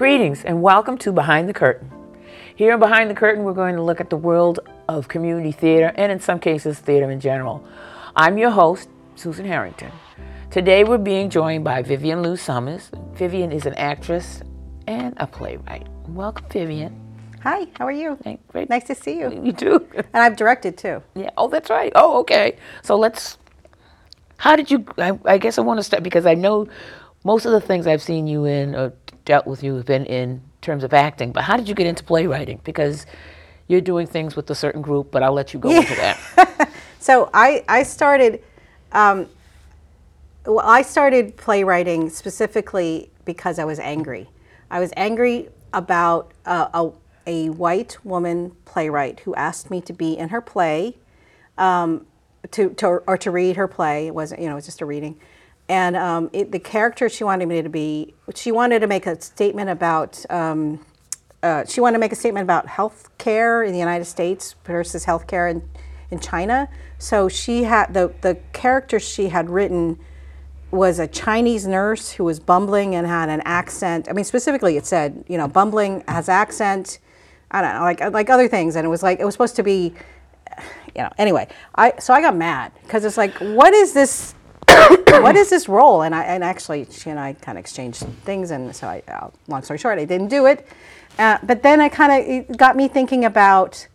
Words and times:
Greetings 0.00 0.46
and 0.46 0.62
welcome 0.62 0.96
to 0.96 1.12
Behind 1.12 1.46
the 1.46 1.52
Curtain. 1.52 1.92
Here 2.56 2.72
in 2.72 2.80
Behind 2.80 3.10
the 3.10 3.14
Curtain, 3.14 3.44
we're 3.44 3.52
going 3.52 3.76
to 3.76 3.82
look 3.82 4.00
at 4.00 4.08
the 4.08 4.16
world 4.16 4.58
of 4.88 5.08
community 5.08 5.52
theater 5.52 5.92
and, 5.94 6.10
in 6.10 6.18
some 6.18 6.38
cases, 6.38 6.78
theater 6.78 7.10
in 7.10 7.20
general. 7.20 7.62
I'm 8.16 8.38
your 8.38 8.48
host, 8.48 8.88
Susan 9.14 9.44
Harrington. 9.44 9.92
Today, 10.50 10.84
we're 10.84 10.96
being 10.96 11.28
joined 11.28 11.64
by 11.64 11.82
Vivian 11.82 12.22
Liu-Sommers. 12.22 12.90
Vivian 13.12 13.52
is 13.52 13.66
an 13.66 13.74
actress 13.74 14.40
and 14.86 15.12
a 15.18 15.26
playwright. 15.26 15.86
Welcome, 16.08 16.46
Vivian. 16.48 16.98
Hi, 17.42 17.66
how 17.74 17.86
are 17.86 17.92
you? 17.92 18.18
Great. 18.48 18.70
Nice 18.70 18.84
to 18.84 18.94
see 18.94 19.18
you. 19.18 19.28
You 19.44 19.52
too. 19.52 19.86
And 19.94 20.06
I've 20.14 20.36
directed 20.36 20.78
too. 20.78 21.02
Yeah. 21.14 21.28
Oh, 21.36 21.48
that's 21.48 21.68
right. 21.68 21.92
Oh, 21.94 22.20
okay. 22.20 22.56
So 22.80 22.96
let's. 22.96 23.36
How 24.38 24.56
did 24.56 24.70
you? 24.70 24.86
I, 24.96 25.18
I 25.26 25.36
guess 25.36 25.58
I 25.58 25.60
want 25.60 25.78
to 25.78 25.84
start 25.84 26.02
because 26.02 26.24
I 26.24 26.32
know 26.32 26.68
most 27.24 27.44
of 27.44 27.52
the 27.52 27.60
things 27.60 27.86
I've 27.86 28.02
seen 28.02 28.26
you 28.26 28.44
in 28.46 28.74
or 28.74 28.94
dealt 29.24 29.46
with 29.46 29.62
you 29.62 29.74
have 29.76 29.86
been 29.86 30.06
in 30.06 30.42
terms 30.60 30.84
of 30.84 30.94
acting. 30.94 31.32
But 31.32 31.44
how 31.44 31.56
did 31.56 31.68
you 31.68 31.74
get 31.74 31.86
into 31.86 32.04
playwriting? 32.04 32.60
Because 32.64 33.06
you're 33.68 33.80
doing 33.80 34.06
things 34.06 34.36
with 34.36 34.50
a 34.50 34.54
certain 34.54 34.82
group, 34.82 35.10
but 35.10 35.22
I'll 35.22 35.32
let 35.32 35.54
you 35.54 35.60
go 35.60 35.70
into 35.70 35.94
that. 35.96 36.70
So 37.00 37.30
I, 37.32 37.64
I 37.66 37.82
started, 37.82 38.42
um, 38.92 39.26
well, 40.44 40.60
I 40.60 40.82
started 40.82 41.34
playwriting 41.38 42.10
specifically 42.10 43.10
because 43.24 43.58
I 43.58 43.64
was 43.64 43.78
angry. 43.78 44.28
I 44.70 44.80
was 44.80 44.92
angry 44.98 45.48
about 45.72 46.32
uh, 46.44 46.68
a, 46.74 46.92
a 47.26 47.48
white 47.48 47.96
woman 48.04 48.54
playwright 48.66 49.20
who 49.20 49.34
asked 49.34 49.70
me 49.70 49.80
to 49.80 49.94
be 49.94 50.16
in 50.16 50.28
her 50.28 50.42
play, 50.42 50.98
um, 51.56 52.06
to, 52.50 52.68
to 52.74 52.86
or 52.86 53.16
to 53.16 53.30
read 53.30 53.56
her 53.56 53.66
play. 53.66 54.06
It 54.06 54.14
wasn't, 54.14 54.42
you 54.42 54.46
know, 54.48 54.52
it 54.52 54.56
was 54.56 54.66
just 54.66 54.82
a 54.82 54.86
reading. 54.86 55.18
And 55.70 55.96
um, 55.96 56.30
it, 56.32 56.50
the 56.50 56.58
character 56.58 57.08
she 57.08 57.22
wanted 57.22 57.46
me 57.46 57.62
to 57.62 57.68
be, 57.68 58.12
she 58.34 58.50
wanted 58.50 58.80
to 58.80 58.88
make 58.88 59.06
a 59.06 59.20
statement 59.20 59.70
about. 59.70 60.22
Um, 60.28 60.84
uh, 61.44 61.64
she 61.64 61.80
wanted 61.80 61.94
to 61.94 62.00
make 62.00 62.12
a 62.12 62.16
statement 62.16 62.42
about 62.42 62.66
health 62.66 63.08
care 63.18 63.62
in 63.62 63.72
the 63.72 63.78
United 63.78 64.04
States 64.04 64.56
versus 64.64 65.04
health 65.04 65.28
care 65.28 65.46
in, 65.46 65.66
in 66.10 66.18
China. 66.18 66.68
So 66.98 67.28
she 67.28 67.62
had 67.62 67.94
the, 67.94 68.12
the 68.20 68.38
character 68.52 68.98
she 68.98 69.28
had 69.28 69.48
written 69.48 69.98
was 70.72 70.98
a 70.98 71.06
Chinese 71.06 71.68
nurse 71.68 72.10
who 72.10 72.24
was 72.24 72.40
bumbling 72.40 72.96
and 72.96 73.06
had 73.06 73.28
an 73.28 73.40
accent. 73.44 74.08
I 74.10 74.12
mean, 74.12 74.24
specifically, 74.24 74.76
it 74.76 74.86
said, 74.86 75.24
you 75.28 75.38
know, 75.38 75.46
bumbling 75.46 76.02
has 76.08 76.28
accent. 76.28 76.98
I 77.52 77.62
don't 77.62 77.74
know, 77.74 77.80
like 77.80 78.00
like 78.12 78.28
other 78.28 78.48
things, 78.48 78.76
and 78.76 78.84
it 78.84 78.88
was 78.88 79.02
like 79.02 79.20
it 79.20 79.24
was 79.24 79.34
supposed 79.34 79.56
to 79.56 79.62
be, 79.62 79.94
you 80.94 81.02
know. 81.02 81.10
Anyway, 81.18 81.48
I 81.74 81.94
so 81.98 82.12
I 82.12 82.20
got 82.20 82.36
mad 82.36 82.72
because 82.82 83.04
it's 83.04 83.16
like, 83.16 83.34
what 83.38 83.72
is 83.72 83.92
this? 83.92 84.34
What 85.22 85.36
is 85.36 85.50
this 85.50 85.68
role? 85.68 86.02
And 86.02 86.14
I 86.14 86.22
and 86.24 86.42
actually, 86.44 86.86
she 86.90 87.10
and 87.10 87.18
I 87.18 87.34
kind 87.34 87.58
of 87.58 87.60
exchanged 87.60 88.04
things, 88.24 88.50
and 88.50 88.74
so 88.74 88.86
I, 88.86 89.02
uh, 89.08 89.28
long 89.48 89.62
story 89.62 89.78
short, 89.78 89.98
I 89.98 90.04
didn't 90.04 90.28
do 90.28 90.46
it. 90.46 90.66
Uh, 91.18 91.38
but 91.42 91.62
then 91.62 91.80
I 91.80 91.88
kind 91.88 92.48
of 92.48 92.56
got 92.56 92.76
me 92.76 92.88
thinking 92.88 93.24
about 93.24 93.86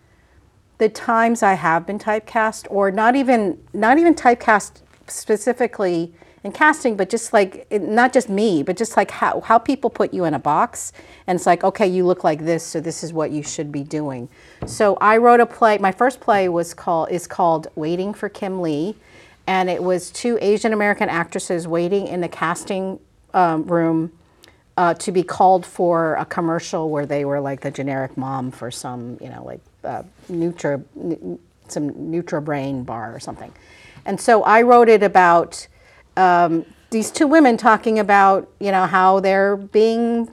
the 0.78 0.90
times 0.90 1.42
I 1.42 1.54
have 1.54 1.88
been 1.88 2.00
typecast, 2.00 2.68
or 2.70 2.92
not 2.92 3.16
even 3.16 3.60
not 3.74 3.98
even 3.98 4.14
typecast 4.14 4.82
specifically 5.08 6.14
in 6.44 6.52
casting, 6.52 6.96
but 6.96 7.10
just 7.10 7.34
like 7.34 7.66
not 7.72 8.14
just 8.14 8.30
me, 8.30 8.62
but 8.62 8.78
just 8.78 8.96
like 8.98 9.10
how 9.10 9.42
how 9.42 9.58
people 9.58 9.90
put 9.90 10.14
you 10.14 10.26
in 10.26 10.34
a 10.34 10.40
box, 10.40 10.92
and 11.28 11.38
it's 11.38 11.46
like 11.46 11.64
okay, 11.64 11.88
you 11.88 12.06
look 12.06 12.24
like 12.24 12.46
this, 12.46 12.64
so 12.64 12.80
this 12.80 13.04
is 13.04 13.14
what 13.14 13.32
you 13.32 13.42
should 13.42 13.72
be 13.72 13.84
doing. 13.84 14.30
So 14.66 14.96
I 15.02 15.18
wrote 15.18 15.40
a 15.40 15.46
play. 15.46 15.78
My 15.78 15.92
first 15.92 16.20
play 16.20 16.50
was 16.50 16.74
called 16.74 17.10
is 17.10 17.26
called 17.26 17.68
Waiting 17.76 18.14
for 18.14 18.30
Kim 18.30 18.62
Lee, 18.62 18.96
and 19.48 19.70
it 19.70 19.82
was 19.84 20.10
two 20.10 20.38
Asian 20.42 20.74
American 20.74 21.10
actresses 21.10 21.68
waiting 21.68 22.08
in 22.08 22.22
the 22.22 22.28
casting 22.30 23.00
um, 23.34 23.64
room 23.66 24.12
uh, 24.78 24.94
to 24.96 25.12
be 25.12 25.24
called 25.24 25.66
for 25.66 26.16
a 26.16 26.26
commercial 26.26 26.90
where 26.90 27.06
they 27.06 27.26
were 27.26 27.40
like 27.40 27.62
the 27.62 27.72
generic 27.72 28.18
mom 28.18 28.52
for 28.52 28.72
some, 28.72 29.18
you 29.22 29.30
know, 29.30 29.44
like 29.44 29.62
uh, 29.84 30.04
Nutra, 30.30 30.84
n- 31.00 31.40
some 31.68 31.92
Nutri-Grain 31.92 32.84
bar 32.84 33.16
or 33.16 33.20
something. 33.20 33.54
And 34.06 34.20
so 34.20 34.44
I 34.44 34.62
wrote 34.64 34.90
it 34.90 35.02
about 35.04 35.68
um, 36.18 36.66
these 36.90 37.12
two 37.12 37.28
women 37.28 37.58
talking 37.58 38.00
about, 38.00 38.50
you 38.60 38.72
know, 38.72 38.86
how 38.86 39.20
they're 39.20 39.56
being, 39.56 40.30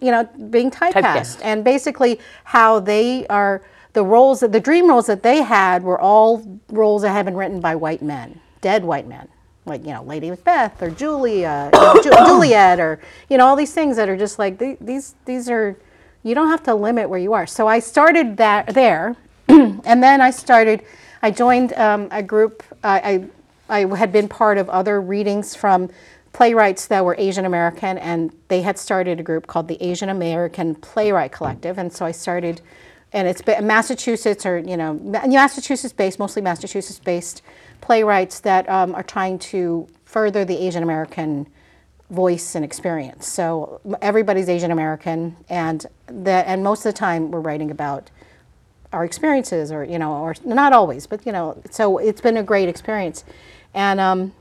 you 0.00 0.10
know, 0.10 0.24
being 0.50 0.70
typecast, 0.70 0.92
Typecast. 0.92 1.40
and 1.42 1.64
basically 1.64 2.20
how 2.44 2.80
they 2.80 3.26
are 3.26 3.62
the 3.94 4.04
roles 4.04 4.40
that 4.40 4.52
the 4.52 4.60
dream 4.60 4.88
roles 4.88 5.06
that 5.06 5.22
they 5.22 5.42
had 5.42 5.82
were 5.82 6.00
all 6.00 6.60
roles 6.70 7.02
that 7.02 7.10
had 7.10 7.24
been 7.24 7.36
written 7.36 7.60
by 7.60 7.74
white 7.74 8.02
men, 8.02 8.40
dead 8.60 8.84
white 8.84 9.08
men 9.08 9.28
like 9.66 9.84
you 9.84 9.92
know 9.92 10.02
Lady 10.02 10.30
Macbeth 10.30 10.82
or 10.82 10.90
Julia, 10.90 11.70
you 11.74 11.80
know, 11.80 12.02
Ju- 12.02 12.10
Juliet, 12.26 12.80
or 12.80 13.00
you 13.28 13.38
know 13.38 13.46
all 13.46 13.56
these 13.56 13.72
things 13.72 13.96
that 13.96 14.08
are 14.08 14.16
just 14.16 14.38
like 14.38 14.58
these 14.58 15.14
these 15.24 15.48
are 15.48 15.76
you 16.22 16.34
don't 16.34 16.48
have 16.48 16.62
to 16.64 16.74
limit 16.74 17.08
where 17.08 17.18
you 17.18 17.32
are. 17.32 17.46
So 17.46 17.66
I 17.66 17.78
started 17.78 18.36
that 18.38 18.74
there, 18.74 19.16
and 19.48 20.02
then 20.02 20.20
I 20.20 20.30
started. 20.30 20.82
I 21.22 21.30
joined 21.30 21.72
um, 21.74 22.08
a 22.10 22.22
group. 22.22 22.62
I, 22.82 23.28
I 23.68 23.82
I 23.84 23.96
had 23.96 24.12
been 24.12 24.28
part 24.28 24.58
of 24.58 24.68
other 24.68 25.00
readings 25.00 25.54
from 25.54 25.90
playwrights 26.32 26.86
that 26.88 27.04
were 27.04 27.14
Asian 27.18 27.44
American, 27.44 27.96
and 27.98 28.32
they 28.48 28.60
had 28.62 28.78
started 28.78 29.20
a 29.20 29.22
group 29.22 29.46
called 29.46 29.68
the 29.68 29.82
Asian 29.82 30.08
American 30.08 30.74
Playwright 30.74 31.32
Collective, 31.32 31.78
and 31.78 31.92
so 31.92 32.04
I 32.04 32.12
started. 32.12 32.60
And 33.14 33.28
it's 33.28 33.42
Massachusetts 33.46 34.44
or 34.44 34.58
you 34.58 34.76
know 34.76 34.94
Massachusetts-based, 34.94 36.18
mostly 36.18 36.42
Massachusetts-based 36.42 37.42
playwrights 37.80 38.40
that 38.40 38.68
um, 38.68 38.94
are 38.94 39.02
trying 39.02 39.38
to 39.38 39.88
further 40.04 40.44
the 40.44 40.56
Asian 40.56 40.82
American 40.82 41.46
voice 42.10 42.54
and 42.54 42.64
experience. 42.64 43.26
So 43.26 43.80
everybody's 44.02 44.48
Asian 44.48 44.70
American, 44.70 45.36
and 45.48 45.86
that 46.06 46.46
and 46.46 46.62
most 46.62 46.84
of 46.84 46.92
the 46.92 46.98
time 46.98 47.30
we're 47.30 47.40
writing 47.40 47.70
about 47.70 48.10
our 48.92 49.04
experiences, 49.04 49.72
or 49.72 49.84
you 49.84 49.98
know, 49.98 50.12
or 50.14 50.34
not 50.44 50.72
always, 50.72 51.06
but 51.06 51.24
you 51.24 51.32
know. 51.32 51.60
So 51.70 51.98
it's 51.98 52.20
been 52.20 52.36
a 52.36 52.42
great 52.42 52.68
experience, 52.68 53.24
and 53.74 54.00
um, 54.00 54.32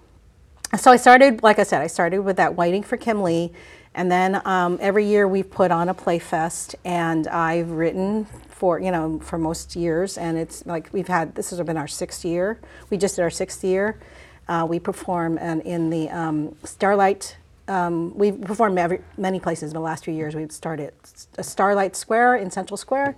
so 0.77 0.91
I 0.91 0.97
started, 0.97 1.43
like 1.43 1.59
I 1.59 1.63
said, 1.63 1.81
I 1.81 1.87
started 1.87 2.19
with 2.21 2.37
that 2.37 2.55
Waiting 2.55 2.81
for 2.81 2.97
Kim 2.97 3.21
Lee, 3.21 3.51
and 3.93 4.11
then 4.11 4.41
um, 4.45 4.79
every 4.81 5.05
year 5.05 5.27
we've 5.27 5.49
put 5.49 5.71
on 5.71 5.89
a 5.89 5.93
play 5.93 6.17
fest, 6.19 6.75
and 6.83 7.27
I've 7.27 7.69
written 7.69 8.25
for 8.53 8.79
you 8.79 8.91
know 8.91 9.19
for 9.19 9.37
most 9.37 9.75
years, 9.75 10.17
and 10.17 10.37
it's 10.37 10.65
like 10.65 10.89
we've 10.93 11.07
had 11.07 11.35
this 11.35 11.49
has 11.49 11.59
been 11.61 11.77
our 11.77 11.87
sixth 11.87 12.23
year. 12.23 12.59
We 12.89 12.97
just 12.97 13.15
did 13.15 13.23
our 13.23 13.29
sixth 13.29 13.63
year. 13.63 13.99
Uh, 14.47 14.65
we 14.69 14.79
perform 14.79 15.37
and 15.37 15.61
in 15.63 15.89
the 15.89 16.09
um, 16.09 16.55
Starlight. 16.63 17.37
Um, 17.67 18.13
we've 18.17 18.41
performed 18.41 18.77
every, 18.77 18.99
many 19.17 19.39
places 19.39 19.71
in 19.71 19.73
the 19.73 19.79
last 19.79 20.03
few 20.03 20.13
years. 20.13 20.35
We've 20.35 20.51
started 20.51 20.93
a 21.37 21.43
Starlight 21.43 21.95
Square 21.95 22.37
in 22.37 22.51
Central 22.51 22.77
Square, 22.77 23.15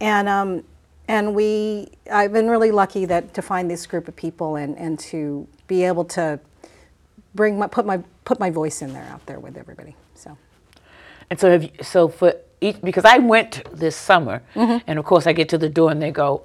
and 0.00 0.28
um, 0.28 0.64
and 1.08 1.34
we 1.34 1.88
I've 2.10 2.32
been 2.32 2.48
really 2.48 2.70
lucky 2.70 3.04
that 3.06 3.34
to 3.34 3.42
find 3.42 3.70
this 3.70 3.86
group 3.86 4.08
of 4.08 4.16
people 4.16 4.56
and, 4.56 4.76
and 4.78 4.98
to 5.00 5.46
be 5.66 5.84
able 5.84 6.04
to 6.06 6.40
bring 7.34 7.58
my 7.58 7.66
put 7.66 7.86
my 7.86 8.02
put 8.24 8.40
my 8.40 8.50
voice 8.50 8.82
in 8.82 8.92
there 8.92 9.04
out 9.04 9.24
there 9.26 9.38
with 9.38 9.56
everybody. 9.56 9.94
So 10.14 10.36
and 11.30 11.38
so 11.38 11.50
have 11.50 11.62
you, 11.64 11.70
so 11.82 12.08
for 12.08 12.34
each 12.62 12.80
because 12.80 13.04
I 13.04 13.18
went 13.18 13.62
this 13.72 13.96
summer, 13.96 14.42
mm-hmm. 14.54 14.78
and 14.86 14.98
of 14.98 15.04
course 15.04 15.26
I 15.26 15.32
get 15.32 15.48
to 15.50 15.58
the 15.58 15.68
door 15.68 15.90
and 15.90 16.00
they 16.00 16.10
go, 16.10 16.44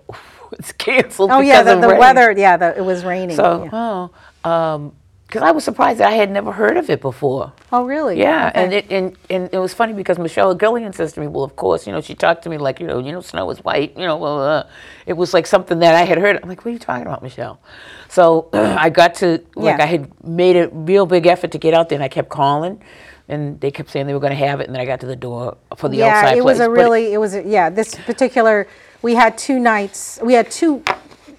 it's 0.51 0.72
canceled. 0.72 1.31
oh 1.31 1.39
yeah, 1.39 1.63
the, 1.63 1.75
of 1.75 1.81
the 1.81 1.89
rain." 1.89 2.00
weather 2.00 2.31
yeah 2.31 2.57
the, 2.57 2.78
it 2.78 2.83
was 2.83 3.05
raining. 3.05 3.35
So 3.35 3.63
yeah. 3.63 4.09
oh, 4.44 4.50
um, 4.50 4.94
because 5.27 5.41
I 5.41 5.51
was 5.51 5.66
surprised 5.66 6.00
that 6.00 6.07
I 6.07 6.16
had 6.16 6.31
never 6.31 6.53
heard 6.53 6.77
of 6.77 6.89
it 6.89 7.01
before. 7.01 7.51
oh 7.73 7.85
really? 7.85 8.17
Yeah, 8.17 8.50
and 8.56 8.72
it 8.72 8.89
and, 8.89 9.17
and 9.29 9.50
it 9.51 9.59
was 9.59 9.73
funny 9.73 9.91
because 9.91 10.17
Michelle 10.17 10.56
Aguilon 10.56 10.95
says 10.95 11.11
to 11.13 11.19
me, 11.19 11.27
"Well, 11.27 11.44
of 11.44 11.57
course, 11.57 11.85
you 11.85 11.91
know." 11.91 12.00
She 12.00 12.16
talked 12.16 12.44
to 12.44 12.50
me 12.50 12.57
like, 12.57 12.79
you 12.79 12.88
know, 12.88 13.00
you 13.00 13.11
know, 13.11 13.19
snow 13.19 13.50
is 13.50 13.59
white. 13.59 13.97
You 13.97 14.06
know, 14.06 14.17
blah, 14.17 14.35
blah, 14.35 14.61
blah. 14.61 14.72
it 15.06 15.13
was 15.13 15.33
like 15.33 15.45
something 15.45 15.79
that 15.79 15.95
I 15.95 16.03
had 16.03 16.17
heard. 16.17 16.39
I'm 16.41 16.47
like, 16.47 16.63
"What 16.63 16.69
are 16.69 16.73
you 16.73 16.79
talking 16.79 17.06
about, 17.06 17.22
Michelle?" 17.23 17.59
So 18.07 18.50
I 18.53 18.89
got 18.89 19.16
to 19.16 19.44
like 19.56 19.79
Yeah. 19.79 19.83
I 19.83 19.88
had 19.88 20.23
made 20.23 20.56
a 20.56 20.69
real 20.69 21.06
big 21.06 21.25
effort 21.27 21.51
to 21.51 21.57
get 21.57 21.73
out 21.73 21.89
there, 21.89 21.97
and 21.97 22.03
I 22.03 22.07
kept 22.07 22.29
calling, 22.29 22.81
and 23.29 23.59
they 23.61 23.71
kept 23.71 23.89
saying 23.91 24.07
they 24.07 24.13
were 24.13 24.19
going 24.19 24.31
to 24.38 24.45
have 24.47 24.61
it, 24.61 24.67
and 24.67 24.75
then 24.75 24.81
I 24.81 24.85
got 24.85 24.99
to 25.01 25.07
the 25.07 25.15
door 25.15 25.57
for 25.77 25.89
the 25.89 25.97
yeah, 25.97 26.07
outside 26.18 26.38
it 26.38 26.45
was 26.45 26.57
place. 26.57 26.68
a 26.68 26.71
really 26.71 27.13
it 27.13 27.18
was 27.19 27.35
a, 27.35 27.44
yeah 27.44 27.69
this 27.69 27.95
particular 27.95 28.68
we 29.01 29.15
had 29.15 29.38
two 29.38 29.59
nights 29.59 30.19
we 30.24 30.33
had 30.33 30.51
two 30.51 30.83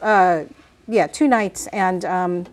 uh, 0.02 0.44
yeah 0.88 1.06
two 1.06 1.28
nights 1.28 1.66
and 1.68 2.04
um, 2.04 2.46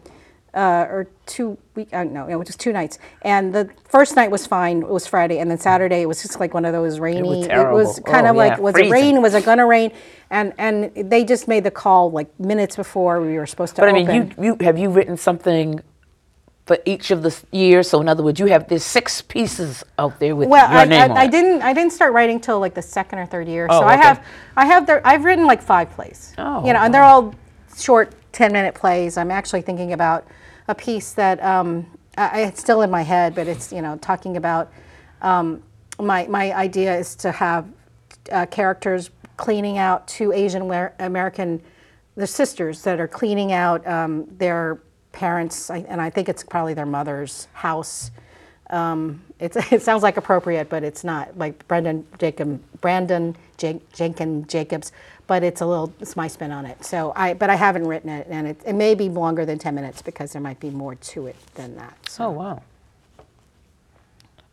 uh, 0.53 0.87
or 0.89 1.07
two 1.25 1.57
week 1.75 1.89
uh, 1.93 2.03
no 2.03 2.27
it 2.27 2.35
was 2.35 2.47
just 2.47 2.59
two 2.59 2.73
nights 2.73 2.99
and 3.23 3.53
the 3.53 3.69
first 3.85 4.15
night 4.15 4.31
was 4.31 4.47
fine 4.47 4.81
it 4.83 4.89
was 4.89 5.07
Friday 5.07 5.39
and 5.39 5.51
then 5.51 5.59
Saturday 5.59 6.01
it 6.03 6.07
was 6.07 6.21
just 6.21 6.39
like 6.39 6.53
one 6.53 6.65
of 6.65 6.73
those 6.73 6.99
rainy 6.99 7.43
It 7.45 7.69
was 7.71 7.99
kind 8.05 8.27
Oh, 8.27 8.31
of 8.31 8.35
like 8.37 8.57
yeah, 8.57 8.59
was 8.59 8.73
freezing. 8.73 8.89
it 8.89 8.91
rain 8.91 9.21
was 9.21 9.33
it 9.35 9.45
gonna 9.45 9.65
rain 9.67 9.91
and 10.31 10.53
and 10.57 10.91
they 10.95 11.25
just 11.25 11.47
made 11.47 11.63
the 11.63 11.71
call 11.71 12.11
like 12.11 12.29
minutes 12.39 12.75
before 12.77 13.21
we 13.21 13.35
were 13.37 13.45
supposed 13.47 13.75
to 13.77 13.81
But 13.81 13.89
I 13.89 13.93
mean, 13.93 14.07
you 14.37 14.43
you 14.43 14.57
have 14.61 14.77
you 14.79 14.89
written 14.89 15.17
something 15.17 15.81
for 16.65 16.77
each 16.85 17.11
of 17.11 17.23
the 17.23 17.35
years? 17.51 17.89
So 17.89 18.01
in 18.01 18.07
other 18.09 18.23
words, 18.23 18.39
you 18.39 18.47
have 18.47 18.67
there's 18.67 18.83
six 18.83 19.21
pieces 19.21 19.83
out 19.99 20.19
there 20.19 20.35
with 20.35 20.49
Well, 20.49 20.69
your 20.69 20.79
I, 20.79 20.85
name 20.85 21.11
on 21.11 21.17
I, 21.17 21.21
I 21.21 21.25
it. 21.25 21.31
didn't. 21.31 21.61
I 21.61 21.73
didn't 21.73 21.91
start 21.93 22.13
writing 22.13 22.39
till 22.39 22.59
like 22.59 22.73
the 22.73 22.81
second 22.81 23.19
or 23.19 23.25
third 23.25 23.47
year. 23.47 23.67
Oh, 23.69 23.81
so 23.81 23.87
I 23.87 23.95
have, 23.97 24.25
I 24.55 24.65
have, 24.65 24.85
there, 24.87 25.01
I've 25.05 25.25
written 25.25 25.45
like 25.45 25.61
five 25.61 25.89
plays. 25.91 26.33
Oh, 26.37 26.65
you 26.65 26.73
know, 26.73 26.79
and 26.79 26.93
they're 26.93 27.03
all 27.03 27.33
short, 27.77 28.13
ten 28.31 28.51
minute 28.53 28.75
plays. 28.75 29.17
I'm 29.17 29.31
actually 29.31 29.61
thinking 29.61 29.93
about 29.93 30.27
a 30.67 30.75
piece 30.75 31.13
that 31.13 31.43
um, 31.43 31.85
I, 32.17 32.41
it's 32.43 32.61
still 32.61 32.81
in 32.81 32.89
my 32.91 33.01
head, 33.03 33.35
but 33.35 33.47
it's 33.47 33.71
you 33.71 33.81
know 33.81 33.97
talking 33.97 34.37
about 34.37 34.71
um, 35.21 35.61
my 35.99 36.27
my 36.27 36.53
idea 36.53 36.97
is 36.97 37.15
to 37.17 37.31
have 37.31 37.67
uh, 38.31 38.45
characters 38.47 39.11
cleaning 39.37 39.77
out 39.77 40.07
two 40.07 40.31
Asian 40.31 40.61
American, 40.99 41.61
the 42.15 42.27
sisters 42.27 42.81
that 42.83 42.99
are 42.99 43.07
cleaning 43.07 43.51
out 43.51 43.85
um, 43.85 44.25
their 44.37 44.79
parents, 45.15 45.71
and 45.71 46.01
I 46.01 46.11
think 46.11 46.29
it's 46.29 46.43
probably 46.43 46.75
their 46.75 46.85
mother's 46.87 47.47
house. 47.53 48.11
Um, 48.71 49.23
it 49.39 49.81
sounds 49.81 50.03
like 50.03 50.17
appropriate, 50.17 50.69
but 50.69 50.83
it's 50.83 51.03
not. 51.03 51.37
Like 51.37 51.67
Brendan 51.67 52.07
Jacob, 52.19 52.61
Brandon 52.81 53.35
Jen- 53.57 53.81
Jenkin 53.93 54.47
Jacobs, 54.47 54.91
but 55.27 55.43
it's 55.43 55.61
a 55.61 55.67
little. 55.67 55.93
It's 56.01 56.15
my 56.15 56.27
spin 56.27 56.51
on 56.51 56.67
it. 56.67 56.85
So 56.85 57.13
I, 57.15 57.33
but 57.35 57.49
I 57.49 57.55
haven't 57.55 57.87
written 57.87 58.11
it, 58.11 58.27
and 58.29 58.47
it, 58.47 58.61
it 58.67 58.73
may 58.75 58.95
be 58.95 59.09
longer 59.09 59.45
than 59.45 59.59
ten 59.59 59.75
minutes 59.75 60.03
because 60.03 60.33
there 60.33 60.43
might 60.43 60.59
be 60.59 60.71
more 60.71 60.95
to 60.95 61.27
it 61.27 61.37
than 61.55 61.75
that. 61.77 61.97
So. 62.09 62.25
Oh, 62.27 62.31
wow. 62.31 62.63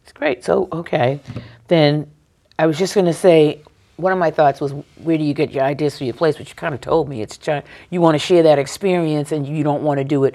It's 0.04 0.12
great. 0.12 0.44
So, 0.44 0.68
okay. 0.72 1.20
Then 1.68 2.10
I 2.58 2.66
was 2.66 2.78
just 2.78 2.94
going 2.94 3.06
to 3.06 3.14
say, 3.14 3.62
one 3.96 4.12
of 4.12 4.18
my 4.18 4.30
thoughts 4.30 4.60
was, 4.60 4.72
where 5.02 5.18
do 5.18 5.24
you 5.24 5.34
get 5.34 5.50
your 5.52 5.64
ideas 5.64 5.98
for 5.98 6.04
your 6.04 6.14
plays? 6.14 6.36
But 6.36 6.48
you 6.48 6.54
kind 6.54 6.74
of 6.74 6.80
told 6.80 7.08
me 7.08 7.22
it's 7.22 7.36
try- 7.36 7.62
you 7.90 8.00
want 8.00 8.14
to 8.14 8.18
share 8.18 8.42
that 8.44 8.58
experience 8.58 9.32
and 9.32 9.46
you 9.46 9.62
don't 9.62 9.82
want 9.82 9.98
to 9.98 10.04
do 10.04 10.24
it, 10.24 10.34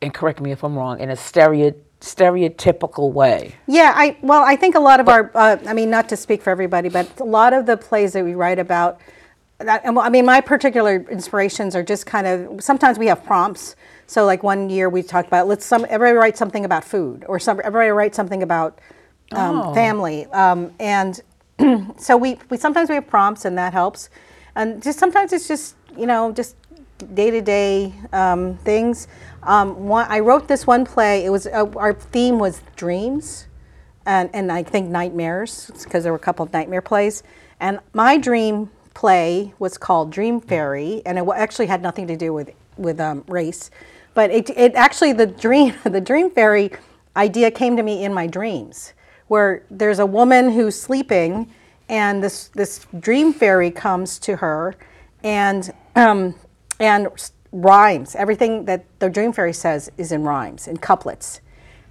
and 0.00 0.12
correct 0.14 0.40
me 0.40 0.52
if 0.52 0.62
I'm 0.64 0.76
wrong, 0.76 1.00
in 1.00 1.10
a 1.10 1.16
stereo, 1.16 1.74
stereotypical 2.00 3.12
way. 3.12 3.54
Yeah, 3.66 3.92
I 3.94 4.16
well, 4.22 4.42
I 4.42 4.56
think 4.56 4.74
a 4.74 4.80
lot 4.80 5.00
of 5.00 5.08
our, 5.08 5.30
uh, 5.34 5.56
I 5.66 5.72
mean, 5.72 5.90
not 5.90 6.08
to 6.10 6.16
speak 6.16 6.42
for 6.42 6.50
everybody, 6.50 6.88
but 6.88 7.20
a 7.20 7.24
lot 7.24 7.52
of 7.52 7.66
the 7.66 7.76
plays 7.76 8.12
that 8.14 8.24
we 8.24 8.34
write 8.34 8.58
about, 8.58 9.00
I 9.60 10.08
mean, 10.10 10.26
my 10.26 10.40
particular 10.40 11.06
inspirations 11.10 11.76
are 11.76 11.84
just 11.84 12.04
kind 12.06 12.26
of. 12.26 12.62
Sometimes 12.62 12.98
we 12.98 13.06
have 13.06 13.22
prompts. 13.24 13.76
So, 14.08 14.24
like 14.26 14.42
one 14.42 14.68
year 14.68 14.88
we 14.90 15.02
talked 15.02 15.28
about 15.28 15.46
let's 15.46 15.64
some 15.64 15.86
everybody 15.88 16.16
write 16.18 16.36
something 16.36 16.64
about 16.64 16.84
food, 16.84 17.24
or 17.28 17.38
some 17.38 17.60
everybody 17.62 17.90
write 17.90 18.14
something 18.14 18.42
about 18.42 18.80
um, 19.32 19.60
Oh. 19.62 19.74
family, 19.74 20.26
um, 20.26 20.72
and 20.80 21.20
so 21.98 22.16
we, 22.16 22.38
we 22.50 22.56
sometimes 22.56 22.88
we 22.88 22.96
have 22.96 23.06
prompts 23.06 23.44
and 23.44 23.56
that 23.58 23.72
helps, 23.72 24.10
and 24.54 24.82
just 24.82 24.98
sometimes 24.98 25.32
it's 25.32 25.48
just 25.48 25.76
you 25.96 26.06
know 26.06 26.32
just 26.32 26.56
day 27.14 27.30
to 27.30 27.40
day 27.40 27.94
things. 28.64 29.08
Um, 29.42 29.88
one, 29.88 30.06
I 30.08 30.20
wrote 30.20 30.48
this 30.48 30.66
one 30.66 30.84
play. 30.84 31.24
It 31.24 31.30
was 31.30 31.46
uh, 31.46 31.70
our 31.76 31.92
theme 31.94 32.38
was 32.38 32.62
dreams, 32.76 33.46
and 34.06 34.30
and 34.32 34.52
I 34.52 34.62
think 34.62 34.88
nightmares 34.88 35.70
because 35.82 36.04
there 36.04 36.12
were 36.12 36.18
a 36.18 36.20
couple 36.20 36.44
of 36.44 36.52
nightmare 36.52 36.82
plays. 36.82 37.22
And 37.60 37.80
my 37.92 38.18
dream 38.18 38.70
play 38.94 39.54
was 39.58 39.78
called 39.78 40.10
Dream 40.10 40.40
Fairy, 40.40 41.02
and 41.06 41.18
it 41.18 41.26
actually 41.34 41.66
had 41.66 41.82
nothing 41.82 42.06
to 42.08 42.16
do 42.16 42.32
with 42.32 42.50
with 42.76 43.00
um, 43.00 43.24
race, 43.28 43.70
but 44.14 44.30
it 44.30 44.50
it 44.50 44.74
actually 44.74 45.12
the 45.12 45.26
dream 45.26 45.74
the 45.84 46.00
Dream 46.00 46.30
Fairy 46.30 46.72
idea 47.16 47.50
came 47.50 47.76
to 47.76 47.82
me 47.82 48.04
in 48.04 48.14
my 48.14 48.26
dreams, 48.26 48.92
where 49.32 49.62
there's 49.70 49.98
a 49.98 50.04
woman 50.04 50.50
who's 50.50 50.78
sleeping, 50.78 51.50
and 51.88 52.22
this 52.22 52.48
this 52.48 52.86
dream 53.00 53.32
fairy 53.32 53.70
comes 53.70 54.18
to 54.18 54.36
her, 54.36 54.74
and 55.24 55.72
um, 55.96 56.34
and 56.78 57.08
rhymes. 57.50 58.14
Everything 58.14 58.66
that 58.66 58.84
the 58.98 59.08
dream 59.08 59.32
fairy 59.32 59.54
says 59.54 59.90
is 59.96 60.12
in 60.12 60.22
rhymes, 60.22 60.68
in 60.68 60.76
couplets, 60.76 61.40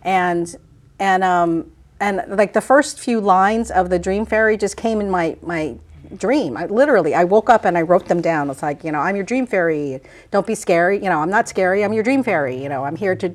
and 0.04 0.56
and 1.00 1.24
um, 1.24 1.72
and 2.00 2.22
like 2.28 2.54
the 2.54 2.62
first 2.62 3.00
few 3.00 3.20
lines 3.20 3.72
of 3.72 3.90
the 3.90 3.98
dream 3.98 4.24
fairy 4.28 4.56
just 4.56 4.78
came 4.78 5.02
in 5.02 5.10
my 5.10 5.36
my 5.42 5.76
dream. 6.18 6.56
I 6.56 6.68
literally 6.68 7.16
I 7.16 7.24
woke 7.24 7.50
up 7.50 7.66
and 7.66 7.76
I 7.76 7.82
wrote 7.82 8.08
them 8.08 8.22
down. 8.22 8.52
It's 8.52 8.62
like 8.62 8.84
you 8.84 8.92
know 8.92 9.00
I'm 9.00 9.16
your 9.16 9.26
dream 9.26 9.48
fairy. 9.48 10.00
Don't 10.30 10.46
be 10.46 10.54
scary. 10.54 10.98
You 10.98 11.10
know 11.10 11.20
I'm 11.20 11.32
not 11.32 11.50
scary. 11.50 11.84
I'm 11.84 11.94
your 11.94 12.04
dream 12.04 12.22
fairy. 12.22 12.62
You 12.62 12.70
know 12.70 12.86
I'm 12.86 12.96
here 12.96 13.16
to. 13.16 13.34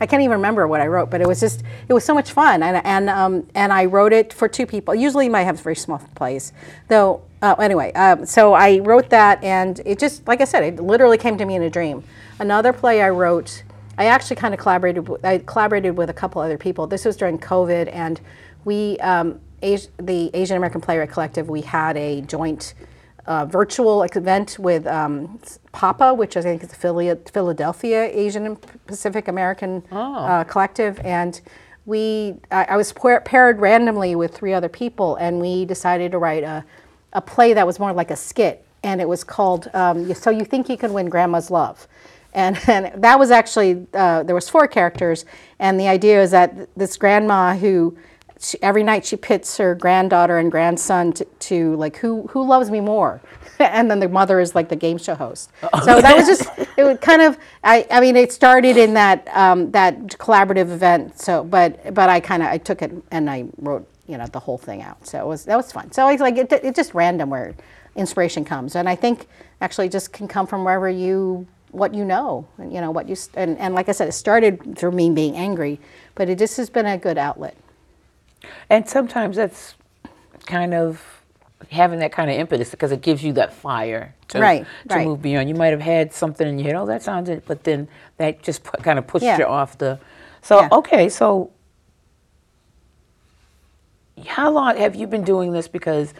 I 0.00 0.06
can't 0.06 0.22
even 0.22 0.32
remember 0.38 0.66
what 0.66 0.80
I 0.80 0.86
wrote, 0.86 1.10
but 1.10 1.20
it 1.20 1.28
was 1.28 1.40
just 1.40 1.62
it 1.88 1.92
was 1.92 2.04
so 2.04 2.14
much 2.14 2.32
fun, 2.32 2.62
and 2.62 2.80
and 2.84 3.10
um, 3.10 3.46
and 3.54 3.72
I 3.72 3.84
wrote 3.84 4.12
it 4.12 4.32
for 4.32 4.48
two 4.48 4.66
people. 4.66 4.94
Usually, 4.94 5.26
you 5.26 5.30
might 5.30 5.44
have 5.44 5.60
very 5.60 5.76
small 5.76 5.98
plays, 6.14 6.52
though. 6.88 7.22
Uh, 7.42 7.54
anyway, 7.58 7.92
um, 7.92 8.26
so 8.26 8.54
I 8.54 8.78
wrote 8.78 9.10
that, 9.10 9.42
and 9.44 9.80
it 9.84 9.98
just 9.98 10.26
like 10.26 10.40
I 10.40 10.44
said, 10.44 10.62
it 10.62 10.82
literally 10.82 11.18
came 11.18 11.36
to 11.38 11.44
me 11.44 11.54
in 11.54 11.62
a 11.62 11.70
dream. 11.70 12.02
Another 12.38 12.72
play 12.72 13.02
I 13.02 13.10
wrote, 13.10 13.62
I 13.98 14.06
actually 14.06 14.36
kind 14.36 14.54
of 14.54 14.60
collaborated. 14.60 15.06
With, 15.08 15.24
I 15.24 15.38
collaborated 15.38 15.96
with 15.96 16.08
a 16.08 16.14
couple 16.14 16.40
other 16.40 16.58
people. 16.58 16.86
This 16.86 17.04
was 17.04 17.16
during 17.16 17.38
COVID, 17.38 17.92
and 17.92 18.20
we, 18.64 18.98
um, 18.98 19.40
Asi- 19.62 19.90
the 19.98 20.30
Asian 20.32 20.56
American 20.56 20.80
Playwright 20.80 21.10
Collective, 21.10 21.48
we 21.50 21.60
had 21.60 21.96
a 21.98 22.22
joint 22.22 22.74
uh, 23.30 23.46
virtual 23.46 24.02
event 24.02 24.56
with 24.58 24.88
um, 24.88 25.38
PAPA, 25.70 26.12
which 26.14 26.36
I 26.36 26.42
think 26.42 26.64
is 26.64 26.70
the 26.70 27.30
Philadelphia 27.32 28.10
Asian 28.12 28.44
and 28.44 28.86
Pacific 28.88 29.28
American 29.28 29.84
uh, 29.92 30.42
Collective, 30.42 30.98
and 31.04 31.40
we 31.86 32.34
I, 32.50 32.64
I 32.70 32.76
was 32.76 32.92
pair- 32.92 33.20
paired 33.20 33.60
randomly 33.60 34.16
with 34.16 34.34
three 34.34 34.52
other 34.52 34.68
people, 34.68 35.14
and 35.14 35.40
we 35.40 35.64
decided 35.64 36.10
to 36.10 36.18
write 36.18 36.42
a, 36.42 36.64
a 37.12 37.20
play 37.20 37.52
that 37.52 37.64
was 37.64 37.78
more 37.78 37.92
like 37.92 38.10
a 38.10 38.16
skit, 38.16 38.64
and 38.82 39.00
it 39.00 39.08
was 39.08 39.22
called 39.22 39.70
um, 39.74 40.12
"So 40.12 40.30
You 40.30 40.44
Think 40.44 40.68
You 40.68 40.76
Can 40.76 40.92
Win 40.92 41.08
Grandma's 41.08 41.52
Love." 41.52 41.86
And, 42.34 42.58
and 42.68 43.00
that 43.00 43.16
was 43.16 43.30
actually 43.30 43.86
uh, 43.94 44.24
there 44.24 44.34
was 44.34 44.48
four 44.48 44.66
characters, 44.66 45.24
and 45.60 45.78
the 45.78 45.86
idea 45.86 46.20
is 46.20 46.32
that 46.32 46.68
this 46.76 46.96
grandma 46.96 47.54
who 47.54 47.96
she, 48.40 48.60
every 48.62 48.82
night 48.82 49.04
she 49.04 49.16
pits 49.16 49.56
her 49.58 49.74
granddaughter 49.74 50.38
and 50.38 50.50
grandson 50.50 51.12
to, 51.12 51.24
to 51.24 51.76
like 51.76 51.96
who 51.96 52.26
who 52.28 52.46
loves 52.46 52.70
me 52.70 52.80
more? 52.80 53.20
And 53.60 53.90
then 53.90 54.00
the 54.00 54.08
mother 54.08 54.40
is 54.40 54.54
like 54.54 54.70
the 54.70 54.76
game 54.76 54.96
show 54.96 55.14
host. 55.14 55.50
So 55.84 56.00
that 56.00 56.16
was 56.16 56.26
just 56.26 56.48
it 56.78 56.82
would 56.84 57.02
kind 57.02 57.20
of 57.20 57.36
i 57.62 57.86
i 57.90 58.00
mean 58.00 58.16
it 58.16 58.32
started 58.32 58.78
in 58.78 58.94
that 58.94 59.28
um, 59.36 59.70
that 59.72 59.98
collaborative 60.16 60.72
event 60.72 61.20
so 61.20 61.44
but 61.44 61.92
but 61.92 62.08
i 62.08 62.20
kind 62.20 62.42
of 62.42 62.48
i 62.48 62.56
took 62.56 62.80
it 62.80 62.90
and 63.10 63.28
i 63.28 63.44
wrote 63.58 63.86
you 64.06 64.16
know 64.16 64.26
the 64.26 64.40
whole 64.40 64.56
thing 64.58 64.80
out. 64.82 65.06
So 65.06 65.20
it 65.20 65.26
was 65.26 65.44
that 65.44 65.56
was 65.56 65.70
fun. 65.70 65.92
So 65.92 66.08
it's 66.08 66.22
like 66.22 66.38
it, 66.38 66.50
it's 66.52 66.76
just 66.76 66.94
random 66.94 67.28
where 67.28 67.54
inspiration 67.96 68.44
comes. 68.44 68.74
And 68.76 68.88
i 68.88 68.96
think 68.96 69.26
actually 69.60 69.88
just 69.88 70.12
can 70.12 70.26
come 70.26 70.46
from 70.46 70.64
wherever 70.64 70.88
you 70.88 71.46
what 71.70 71.94
you 71.94 72.04
know 72.04 72.46
you 72.58 72.80
know 72.80 72.90
what 72.90 73.08
you 73.08 73.16
and, 73.34 73.56
and 73.58 73.74
like 73.74 73.88
i 73.88 73.92
said 73.92 74.08
it 74.08 74.12
started 74.12 74.76
through 74.76 74.90
me 74.90 75.10
being 75.10 75.36
angry 75.36 75.78
but 76.16 76.28
it 76.28 76.38
just 76.38 76.56
has 76.56 76.68
been 76.68 76.86
a 76.86 76.98
good 76.98 77.16
outlet 77.16 77.56
And 78.68 78.88
sometimes 78.88 79.36
that's 79.36 79.74
kind 80.46 80.74
of 80.74 81.02
having 81.70 81.98
that 82.00 82.10
kind 82.12 82.30
of 82.30 82.36
impetus 82.36 82.70
because 82.70 82.90
it 82.90 83.02
gives 83.02 83.22
you 83.22 83.32
that 83.34 83.52
fire 83.52 84.14
to, 84.28 84.40
Right, 84.40 84.64
to 84.88 84.94
right. 84.96 85.06
move 85.06 85.20
beyond. 85.22 85.48
You 85.48 85.54
might 85.54 85.68
have 85.68 85.80
had 85.80 86.12
something 86.12 86.48
in 86.48 86.58
your 86.58 86.66
head, 86.68 86.76
oh, 86.76 86.86
that 86.86 87.02
sounds 87.02 87.28
it, 87.28 87.44
but 87.46 87.64
then 87.64 87.86
that 88.16 88.42
just 88.42 88.64
pu- 88.64 88.82
kind 88.82 88.98
of 88.98 89.06
pushed 89.06 89.24
Yeah. 89.24 89.38
you 89.38 89.44
off 89.46 89.76
the. 89.78 89.98
So, 90.42 90.60
Yeah. 90.60 90.68
okay, 90.72 91.08
so 91.10 91.50
how 94.26 94.50
long 94.50 94.76
have 94.76 94.94
you 94.94 95.06
been 95.06 95.22
doing 95.24 95.52
this? 95.52 95.68
Because 95.68 96.14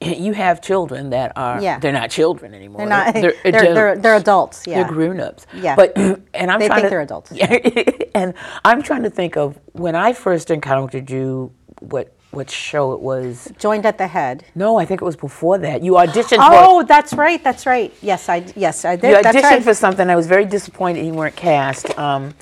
you 0.00 0.32
have 0.32 0.60
children 0.60 1.10
that 1.10 1.32
are, 1.36 1.60
Yeah. 1.60 1.78
they're 1.78 1.92
not 1.92 2.10
children 2.10 2.54
anymore. 2.54 2.78
They're 2.78 2.88
not. 2.88 3.14
They're, 3.14 3.34
They're, 3.42 3.74
they're, 3.74 3.98
they're, 3.98 4.14
adults. 4.16 4.66
Yeah. 4.66 4.82
they're 4.82 4.92
grown-ups. 4.92 5.46
Yeah. 5.54 5.74
But 5.76 5.96
and 5.96 6.50
I'm 6.50 6.60
They 6.60 6.68
trying 6.68 6.80
think 6.80 6.86
to, 6.86 6.90
they're 6.90 7.00
adults. 7.00 7.32
Yeah. 7.32 7.58
and 8.14 8.34
I'm 8.64 8.82
trying 8.82 9.02
to 9.02 9.10
think 9.10 9.36
of 9.36 9.58
when 9.72 9.94
I 9.96 10.12
first 10.12 10.50
encountered 10.50 11.10
you, 11.10 11.52
what 11.80 12.14
what 12.30 12.50
show 12.50 12.92
it 12.92 13.00
was. 13.00 13.50
Joined 13.58 13.86
at 13.86 13.96
the 13.96 14.06
head. 14.06 14.44
No, 14.54 14.78
I 14.78 14.84
think 14.84 15.00
it 15.00 15.04
was 15.04 15.16
before 15.16 15.56
that. 15.58 15.82
You 15.82 15.92
auditioned 15.92 16.38
Oh, 16.40 16.82
that's 16.82 17.14
right. 17.14 17.42
That's 17.42 17.64
right. 17.64 17.92
Yes, 18.02 18.28
I 18.28 18.44
yes 18.54 18.84
I 18.84 18.96
for 18.96 19.02
did. 19.02 19.10
you 19.24 19.30
auditioned 19.30 19.42
right. 19.42 19.62
for 19.62 19.74
something. 19.74 20.10
I 20.10 20.16
was 20.16 20.26
very 20.26 20.44
disappointed 20.44 21.06
you 21.06 21.14
weren't 21.14 21.36
cast. 21.36 21.98
Um, 21.98 22.34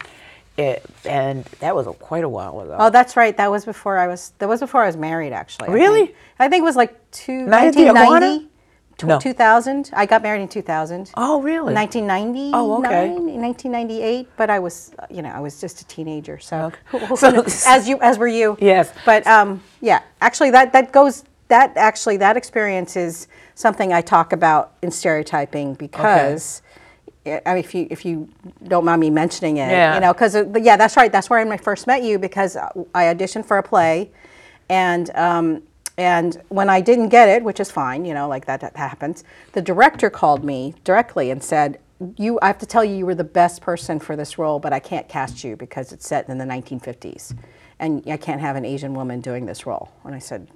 it, 0.56 0.84
and 1.04 1.44
that 1.60 1.74
was 1.74 1.86
a, 1.86 1.92
quite 1.92 2.24
a 2.24 2.28
while 2.28 2.60
ago. 2.60 2.76
Oh, 2.78 2.90
that's 2.90 3.16
right. 3.16 3.36
That 3.36 3.50
was 3.50 3.64
before 3.64 3.98
I 3.98 4.06
was. 4.06 4.32
That 4.38 4.48
was 4.48 4.60
before 4.60 4.82
I 4.82 4.86
was 4.86 4.96
married. 4.96 5.32
Actually. 5.32 5.68
I 5.68 5.72
Really? 5.72 6.06
think. 6.06 6.16
I 6.38 6.48
think 6.48 6.62
it 6.62 6.64
was 6.64 6.76
like 6.76 7.10
two, 7.10 7.46
Night 7.46 7.68
at 7.68 7.74
the 7.74 7.88
Iguana? 7.88 8.26
1990, 8.38 8.48
tw- 8.98 9.04
No. 9.06 9.18
2000. 9.20 9.90
I 9.92 10.06
got 10.06 10.22
married 10.22 10.42
in 10.42 10.48
2000. 10.48 11.10
oh, 11.16 11.40
really? 11.42 11.74
1990. 11.74 12.50
Oh, 12.54 12.78
okay. 12.78 13.08
1998. 13.10 14.28
But 14.36 14.50
I 14.50 14.58
was, 14.58 14.92
you 15.10 15.22
know, 15.22 15.30
I 15.30 15.40
was 15.40 15.60
just 15.60 15.80
a 15.80 15.86
teenager. 15.86 16.38
So, 16.38 16.72
Okay. 16.94 17.06
So- 17.16 17.44
as 17.66 17.88
you, 17.88 17.98
as 18.00 18.18
were 18.18 18.28
you. 18.28 18.56
Yes. 18.60 18.92
But 19.04 19.26
um, 19.26 19.62
yeah, 19.80 20.02
actually, 20.20 20.50
that 20.50 20.72
that 20.72 20.92
goes. 20.92 21.24
That 21.48 21.76
actually, 21.76 22.16
that 22.16 22.36
experience 22.36 22.96
is 22.96 23.28
something 23.54 23.92
I 23.92 24.00
talk 24.00 24.32
about 24.32 24.72
in 24.82 24.90
stereotyping 24.90 25.74
because. 25.74 26.60
I 26.60 26.64
mean, 26.64 26.65
if 27.26 27.74
you 27.74 27.86
if 27.90 28.04
you 28.04 28.28
don't 28.68 28.84
mind 28.84 29.00
me 29.00 29.10
mentioning 29.10 29.56
it, 29.58 29.70
Yeah. 29.70 29.94
you 29.94 30.00
know, 30.00 30.12
because 30.12 30.36
yeah, 30.62 30.76
that's 30.76 30.96
right. 30.96 31.10
That's 31.10 31.28
where 31.28 31.38
I 31.38 31.56
first 31.56 31.86
met 31.86 32.02
you 32.02 32.18
because 32.18 32.56
I 32.56 33.04
auditioned 33.04 33.46
for 33.46 33.58
a 33.58 33.62
play, 33.62 34.10
and 34.68 35.10
um, 35.14 35.62
and 35.98 36.42
when 36.48 36.68
I 36.68 36.80
didn't 36.80 37.08
get 37.08 37.28
it, 37.28 37.42
which 37.42 37.60
is 37.60 37.70
fine, 37.70 38.04
you 38.04 38.14
know, 38.14 38.28
like 38.28 38.46
that, 38.46 38.60
that 38.60 38.76
happens. 38.76 39.24
The 39.52 39.62
director 39.62 40.10
called 40.10 40.44
me 40.44 40.74
directly 40.84 41.30
and 41.30 41.42
said, 41.42 41.78
"You, 42.16 42.38
I 42.42 42.48
have 42.48 42.58
to 42.58 42.66
tell 42.66 42.84
you, 42.84 42.96
you 42.96 43.06
were 43.06 43.14
the 43.14 43.24
best 43.24 43.62
person 43.62 43.98
for 43.98 44.16
this 44.16 44.38
role, 44.38 44.58
but 44.58 44.72
I 44.72 44.78
can't 44.78 45.08
cast 45.08 45.42
you 45.44 45.56
because 45.56 45.92
it's 45.92 46.06
set 46.06 46.28
in 46.28 46.38
the 46.38 46.44
1950s, 46.44 47.34
and 47.78 48.02
I 48.06 48.16
can't 48.18 48.40
have 48.40 48.56
an 48.56 48.64
Asian 48.64 48.94
woman 48.94 49.20
doing 49.20 49.46
this 49.46 49.66
role." 49.66 49.90
And 50.04 50.14
I 50.14 50.18
said, 50.18 50.48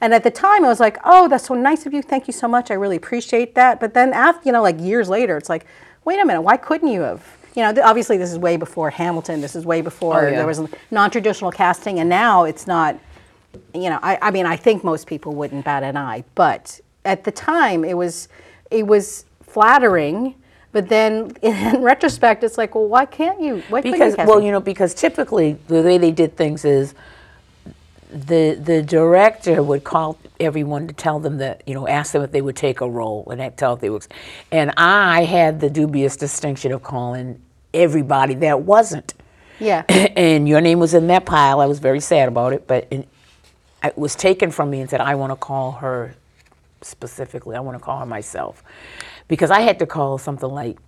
and 0.00 0.14
at 0.14 0.22
the 0.22 0.30
time, 0.30 0.64
I 0.64 0.68
was 0.68 0.80
like, 0.80 0.96
"Oh, 1.04 1.28
that's 1.28 1.46
so 1.48 1.54
nice 1.54 1.84
of 1.86 1.92
you. 1.92 2.00
Thank 2.02 2.26
you 2.26 2.32
so 2.32 2.48
much. 2.48 2.70
I 2.70 2.74
really 2.74 2.96
appreciate 2.96 3.54
that." 3.56 3.78
But 3.80 3.92
then, 3.94 4.12
after 4.14 4.42
you 4.46 4.52
know, 4.52 4.62
like 4.62 4.80
years 4.80 5.08
later, 5.10 5.36
it's 5.36 5.50
like, 5.50 5.66
"Wait 6.04 6.18
a 6.20 6.24
minute. 6.24 6.42
Why 6.42 6.56
couldn't 6.56 6.88
you 6.88 7.02
have?" 7.02 7.22
You 7.54 7.62
know, 7.62 7.72
th- 7.72 7.84
obviously, 7.84 8.16
this 8.16 8.32
is 8.32 8.38
way 8.38 8.56
before 8.56 8.90
Hamilton. 8.90 9.40
This 9.42 9.54
is 9.54 9.66
way 9.66 9.80
oh, 9.80 9.82
before 9.82 10.26
Oh, 10.26 10.30
yeah. 10.30 10.36
there 10.36 10.46
was 10.46 10.62
non-traditional 10.90 11.50
casting, 11.52 12.00
and 12.00 12.08
now 12.08 12.44
it's 12.44 12.66
not. 12.66 12.98
you 13.74 13.90
know, 13.90 13.98
I, 14.02 14.18
I 14.22 14.30
mean, 14.30 14.46
I 14.46 14.56
think 14.56 14.82
most 14.82 15.06
people 15.06 15.34
wouldn't 15.34 15.64
bat 15.64 15.82
an 15.82 15.96
eye, 15.96 16.24
but 16.34 16.80
at 17.04 17.24
the 17.24 17.30
time, 17.30 17.84
it 17.84 17.94
was, 17.96 18.28
it 18.70 18.86
was 18.86 19.26
flattering. 19.42 20.34
But 20.72 20.88
then, 20.88 21.36
in 21.42 21.82
retrospect, 21.82 22.42
it's 22.44 22.56
like, 22.56 22.74
well, 22.74 22.86
why 22.88 23.04
can't 23.04 23.42
you? 23.42 23.62
Why 23.68 23.82
because 23.82 24.16
you, 24.16 24.24
well 24.24 24.40
you 24.40 24.50
know 24.50 24.60
because 24.60 24.94
typically 24.94 25.58
the 25.68 25.82
way 25.82 25.98
they 25.98 26.10
did 26.12 26.34
things 26.36 26.64
is 26.64 26.94
the 28.10 28.54
the 28.62 28.82
director 28.82 29.62
would 29.62 29.84
call 29.84 30.18
everyone 30.42 30.86
to 30.88 30.94
tell 30.94 31.20
them 31.20 31.38
that 31.38 31.62
you 31.66 31.74
know 31.74 31.88
ask 31.88 32.12
them 32.12 32.22
if 32.22 32.32
they 32.32 32.42
would 32.42 32.56
take 32.56 32.80
a 32.80 32.90
role 32.90 33.26
and 33.30 33.56
tell 33.56 33.74
if 33.74 33.80
they 33.80 33.90
would. 33.90 34.06
And 34.50 34.72
I 34.76 35.24
had 35.24 35.60
the 35.60 35.70
dubious 35.70 36.16
distinction 36.16 36.72
of 36.72 36.82
calling 36.82 37.40
everybody 37.72 38.34
that 38.36 38.62
wasn't. 38.62 39.14
Yeah, 39.58 39.84
and 39.88 40.48
your 40.48 40.60
name 40.60 40.78
was 40.78 40.94
in 40.94 41.06
that 41.06 41.24
pile. 41.24 41.60
I 41.60 41.66
was 41.66 41.78
very 41.78 42.00
sad 42.00 42.28
about 42.28 42.52
it 42.52 42.66
but 42.66 42.88
it 42.90 43.08
was 43.96 44.14
taken 44.14 44.50
from 44.50 44.70
me 44.70 44.80
and 44.80 44.90
said 44.90 45.00
I 45.00 45.14
want 45.14 45.30
to 45.30 45.36
call 45.36 45.72
her 45.72 46.14
specifically. 46.82 47.56
I 47.56 47.60
want 47.60 47.78
to 47.78 47.84
call 47.84 47.98
her 48.00 48.06
myself. 48.06 48.62
Because 49.28 49.50
I 49.50 49.60
had 49.60 49.78
to 49.78 49.86
call 49.86 50.18
something 50.18 50.48
like 50.48 50.78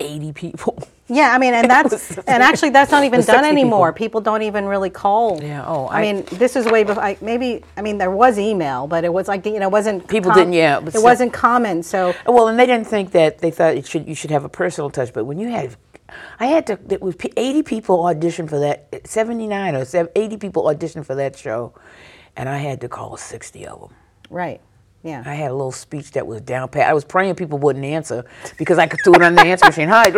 80 0.00 0.32
people 0.32 0.78
yeah. 1.08 1.32
I 1.34 1.38
mean, 1.38 1.52
and 1.52 1.68
that's 1.70 2.16
and 2.18 2.42
actually 2.42 2.70
that's 2.70 2.90
not 2.90 3.04
even 3.04 3.20
done 3.20 3.26
60 3.26 3.38
people. 3.42 3.48
anymore. 3.50 3.92
People. 3.92 4.20
don't 4.20 4.42
even 4.42 4.64
really 4.66 4.88
call. 4.90 5.42
Yeah, 5.42 5.64
oh, 5.66 5.86
I, 5.86 5.98
I- 5.98 6.02
mean, 6.02 6.24
this 6.32 6.56
is 6.56 6.64
way 6.66 6.84
before. 6.84 7.02
I, 7.02 7.18
maybe 7.20 7.62
I 7.76 7.82
mean 7.82 7.98
there 7.98 8.10
was 8.10 8.38
email, 8.38 8.86
but 8.86 9.04
it 9.04 9.12
was 9.12 9.28
like 9.28 9.44
you 9.44 9.58
know, 9.58 9.66
it 9.68 9.72
wasn't 9.72 10.08
People 10.08 10.32
didn't- 10.32 10.54
yeah, 10.54 10.80
it 10.84 10.92
so- 10.92 11.00
wasn't 11.02 11.32
common. 11.32 11.82
So 11.82 12.14
Well, 12.26 12.48
and 12.48 12.58
they 12.58 12.66
didn't 12.66 12.86
think 12.86 13.10
that 13.12 13.38
they 13.38 13.50
thought 13.50 13.74
it 13.76 13.86
should 13.86 14.08
you 14.08 14.14
should 14.14 14.30
have 14.30 14.44
a 14.44 14.48
personal 14.48 14.88
touch. 14.90 15.12
But 15.12 15.24
when 15.26 15.38
you 15.38 15.48
had, 15.48 15.76
I 16.40 16.46
had 16.46 16.66
to. 16.68 16.78
It 16.88 17.02
was 17.02 17.14
eighty 17.36 17.62
people 17.62 17.98
auditioned 18.04 18.48
for 18.48 18.58
that. 18.60 18.86
Seventy 19.06 19.46
nine 19.46 19.74
or 19.76 19.84
eighty 20.16 20.36
people 20.38 20.64
auditioned 20.64 21.04
for 21.04 21.14
that 21.16 21.36
show, 21.36 21.74
and 22.36 22.48
I 22.48 22.58
had 22.58 22.80
to 22.80 22.88
call 22.88 23.16
sixty 23.16 23.66
of 23.66 23.80
them. 23.80 23.90
right, 24.30 24.60
yeah. 25.02 25.22
I 25.26 25.34
had 25.34 25.50
a 25.50 25.54
little 25.54 25.72
speech 25.72 26.12
that 26.12 26.26
was 26.26 26.40
down 26.42 26.68
pat. 26.68 26.88
I 26.88 26.92
was 26.92 27.04
praying 27.04 27.34
people 27.34 27.58
wouldn't 27.58 27.84
answer 27.84 28.24
because 28.56 28.78
I 28.78 28.86
could 28.86 29.00
do 29.04 29.12
it 29.14 29.22
on 29.22 29.34
the 29.34 29.42
answer 29.42 29.66
machine. 29.66 29.88
Hi, 29.88 30.10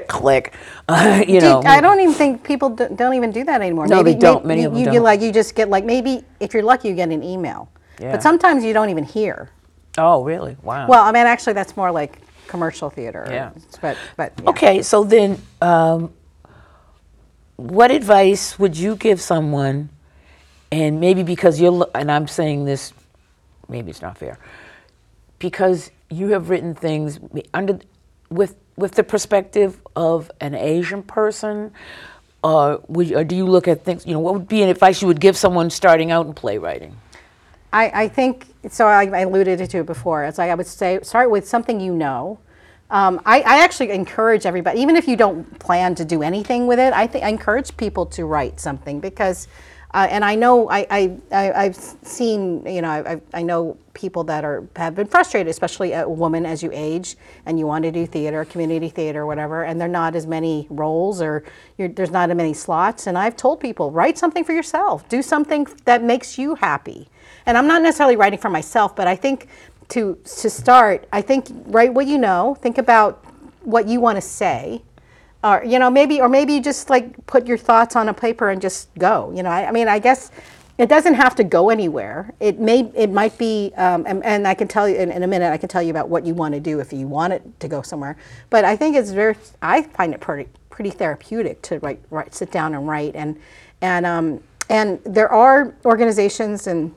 click. 0.08 0.54
Uh, 0.88 1.22
you 1.28 1.40
Do 1.40 1.46
know. 1.46 1.62
I 1.64 1.80
don't 1.80 2.00
even 2.00 2.14
think 2.14 2.42
people 2.42 2.70
do, 2.70 2.88
don't 2.94 3.14
even 3.14 3.32
do 3.32 3.44
that 3.44 3.60
anymore. 3.60 3.86
No, 3.86 4.02
they 4.02 4.14
don't. 4.14 4.46
Many 4.46 4.62
you, 4.62 4.68
of 4.68 4.72
them 4.72 4.80
you, 4.80 4.86
you 4.86 4.94
don't. 4.94 5.02
like 5.04 5.20
you 5.20 5.30
just 5.32 5.54
get 5.54 5.68
like 5.68 5.84
maybe 5.84 6.24
if 6.40 6.54
you're 6.54 6.62
lucky 6.62 6.88
you 6.88 6.94
get 6.94 7.10
an 7.10 7.22
email, 7.22 7.70
Yeah. 8.00 8.12
but 8.12 8.22
sometimes 8.22 8.64
you 8.64 8.72
don't 8.72 8.88
even 8.88 9.04
hear. 9.04 9.50
Oh, 9.98 10.24
really? 10.24 10.56
Wow. 10.62 10.88
Well, 10.88 11.02
I 11.04 11.12
mean, 11.12 11.26
actually, 11.26 11.52
that's 11.52 11.76
more 11.76 11.90
like 11.90 12.18
commercial 12.46 12.88
theater. 12.90 13.26
Yeah. 13.30 13.50
But 13.80 13.98
but 14.16 14.32
yeah. 14.42 14.50
Okay, 14.50 14.82
so 14.82 15.04
then, 15.04 15.40
um, 15.60 16.12
what 17.56 17.90
advice 17.90 18.58
would 18.58 18.76
you 18.76 18.96
give 18.96 19.20
someone? 19.20 19.90
And 20.70 21.00
maybe 21.00 21.22
because 21.22 21.60
you're, 21.60 21.86
and 21.94 22.10
I'm 22.10 22.26
saying 22.26 22.64
this, 22.64 22.94
maybe 23.72 23.90
it's 23.90 24.02
not 24.02 24.16
fair, 24.16 24.38
because 25.38 25.90
you 26.10 26.28
have 26.28 26.50
written 26.50 26.74
things 26.74 27.18
under 27.52 27.80
with 28.30 28.54
with 28.76 28.92
the 28.92 29.02
perspective 29.02 29.80
of 29.96 30.30
an 30.40 30.54
Asian 30.54 31.02
person. 31.02 31.72
Uh, 32.44 32.78
would 32.88 33.12
or 33.12 33.24
do 33.24 33.36
you 33.36 33.46
look 33.46 33.68
at 33.68 33.84
things? 33.84 34.06
You 34.06 34.14
know, 34.14 34.20
what 34.20 34.34
would 34.34 34.48
be 34.48 34.62
an 34.62 34.68
advice 34.68 35.00
you 35.00 35.08
would 35.08 35.20
give 35.20 35.36
someone 35.36 35.70
starting 35.70 36.10
out 36.10 36.26
in 36.26 36.34
playwriting? 36.34 36.96
I, 37.72 38.04
I 38.04 38.08
think 38.08 38.46
so. 38.68 38.86
I, 38.86 39.04
I 39.04 39.20
alluded 39.20 39.70
to 39.70 39.78
it 39.78 39.86
before. 39.86 40.24
It's 40.24 40.38
like 40.38 40.50
I 40.50 40.54
would 40.54 40.66
say, 40.66 40.98
start 41.02 41.30
with 41.30 41.48
something 41.48 41.80
you 41.80 41.94
know. 41.94 42.38
Um, 42.90 43.22
I, 43.24 43.40
I 43.40 43.64
actually 43.64 43.90
encourage 43.90 44.44
everybody, 44.44 44.80
even 44.80 44.96
if 44.96 45.08
you 45.08 45.16
don't 45.16 45.58
plan 45.58 45.94
to 45.94 46.04
do 46.04 46.22
anything 46.22 46.66
with 46.66 46.78
it. 46.78 46.92
I 46.92 47.06
think 47.06 47.24
I 47.24 47.28
encourage 47.28 47.74
people 47.78 48.04
to 48.06 48.26
write 48.26 48.60
something 48.60 49.00
because, 49.00 49.48
uh, 49.94 50.08
and 50.10 50.24
I 50.24 50.34
know 50.36 50.70
I, 50.70 50.86
I, 50.90 51.16
I 51.32 51.52
I've 51.64 51.76
seen 51.76 52.66
you 52.66 52.82
know 52.82 52.90
I, 52.90 53.12
I- 53.12 53.20
know 53.42 53.76
people 53.94 54.24
that 54.24 54.44
are 54.44 54.64
have 54.76 54.94
been 54.96 55.06
frustrated, 55.08 55.48
especially 55.50 55.92
a 55.94 56.08
woman 56.08 56.46
as 56.46 56.62
you 56.62 56.70
age 56.72 57.16
and 57.46 57.58
you 57.58 57.66
want 57.66 57.84
to 57.84 57.92
do 57.92 58.06
theater, 58.06 58.44
community 58.44 58.88
theater, 58.88 59.26
whatever, 59.26 59.64
and 59.64 59.80
there 59.80 59.88
are 59.88 59.92
not 59.92 60.16
as 60.16 60.26
many 60.26 60.66
roles 60.70 61.22
or 61.22 61.44
there's 61.78 62.10
not 62.12 62.30
as 62.30 62.36
many 62.36 62.54
slots. 62.54 63.06
And 63.08 63.18
I've 63.18 63.36
told 63.36 63.60
people 63.60 63.90
write 63.92 64.18
something 64.18 64.44
for 64.44 64.52
yourself, 64.52 65.08
do 65.08 65.22
something 65.22 65.66
that 65.86 66.02
makes 66.02 66.38
you 66.38 66.56
happy 66.56 67.08
and 67.46 67.58
I'm 67.58 67.66
not 67.66 67.82
necessarily 67.82 68.16
writing 68.16 68.38
for 68.38 68.50
myself, 68.50 68.96
but 68.96 69.06
I 69.06 69.16
think 69.16 69.48
to 69.90 70.16
to 70.24 70.50
start, 70.50 71.06
I 71.12 71.20
think 71.22 71.46
write 71.66 71.94
what 71.94 72.06
you 72.06 72.18
know. 72.18 72.56
Think 72.60 72.78
about 72.78 73.24
what 73.62 73.86
you 73.88 74.00
want 74.00 74.16
to 74.16 74.22
say, 74.22 74.82
or 75.44 75.64
you 75.64 75.78
know 75.78 75.90
maybe 75.90 76.20
or 76.20 76.28
maybe 76.28 76.54
you 76.54 76.62
just 76.62 76.90
like 76.90 77.26
put 77.26 77.46
your 77.46 77.58
thoughts 77.58 77.96
on 77.96 78.08
a 78.08 78.14
paper 78.14 78.50
and 78.50 78.60
just 78.60 78.94
go. 78.98 79.32
You 79.34 79.42
know, 79.42 79.50
I, 79.50 79.68
I 79.68 79.72
mean, 79.72 79.88
I 79.88 79.98
guess 79.98 80.30
it 80.78 80.88
doesn't 80.88 81.14
have 81.14 81.34
to 81.36 81.44
go 81.44 81.70
anywhere. 81.70 82.32
It 82.40 82.58
may 82.58 82.90
it 82.94 83.10
might 83.10 83.36
be, 83.38 83.72
um, 83.76 84.04
and, 84.06 84.24
and 84.24 84.48
I 84.48 84.54
can 84.54 84.68
tell 84.68 84.88
you 84.88 84.96
in, 84.96 85.10
in 85.10 85.22
a 85.22 85.26
minute. 85.26 85.52
I 85.52 85.56
can 85.56 85.68
tell 85.68 85.82
you 85.82 85.90
about 85.90 86.08
what 86.08 86.24
you 86.24 86.34
want 86.34 86.54
to 86.54 86.60
do 86.60 86.80
if 86.80 86.92
you 86.92 87.06
want 87.06 87.32
it 87.32 87.60
to 87.60 87.68
go 87.68 87.82
somewhere. 87.82 88.16
But 88.50 88.64
I 88.64 88.76
think 88.76 88.96
it's 88.96 89.10
very. 89.10 89.36
I 89.60 89.82
find 89.82 90.14
it 90.14 90.20
pretty 90.20 90.48
pretty 90.70 90.90
therapeutic 90.90 91.60
to 91.62 91.78
write, 91.80 92.00
write 92.10 92.34
sit 92.34 92.50
down 92.50 92.74
and 92.74 92.88
write 92.88 93.14
and 93.14 93.38
and 93.82 94.06
um, 94.06 94.42
and 94.70 95.00
there 95.04 95.28
are 95.28 95.74
organizations 95.84 96.66
and 96.66 96.94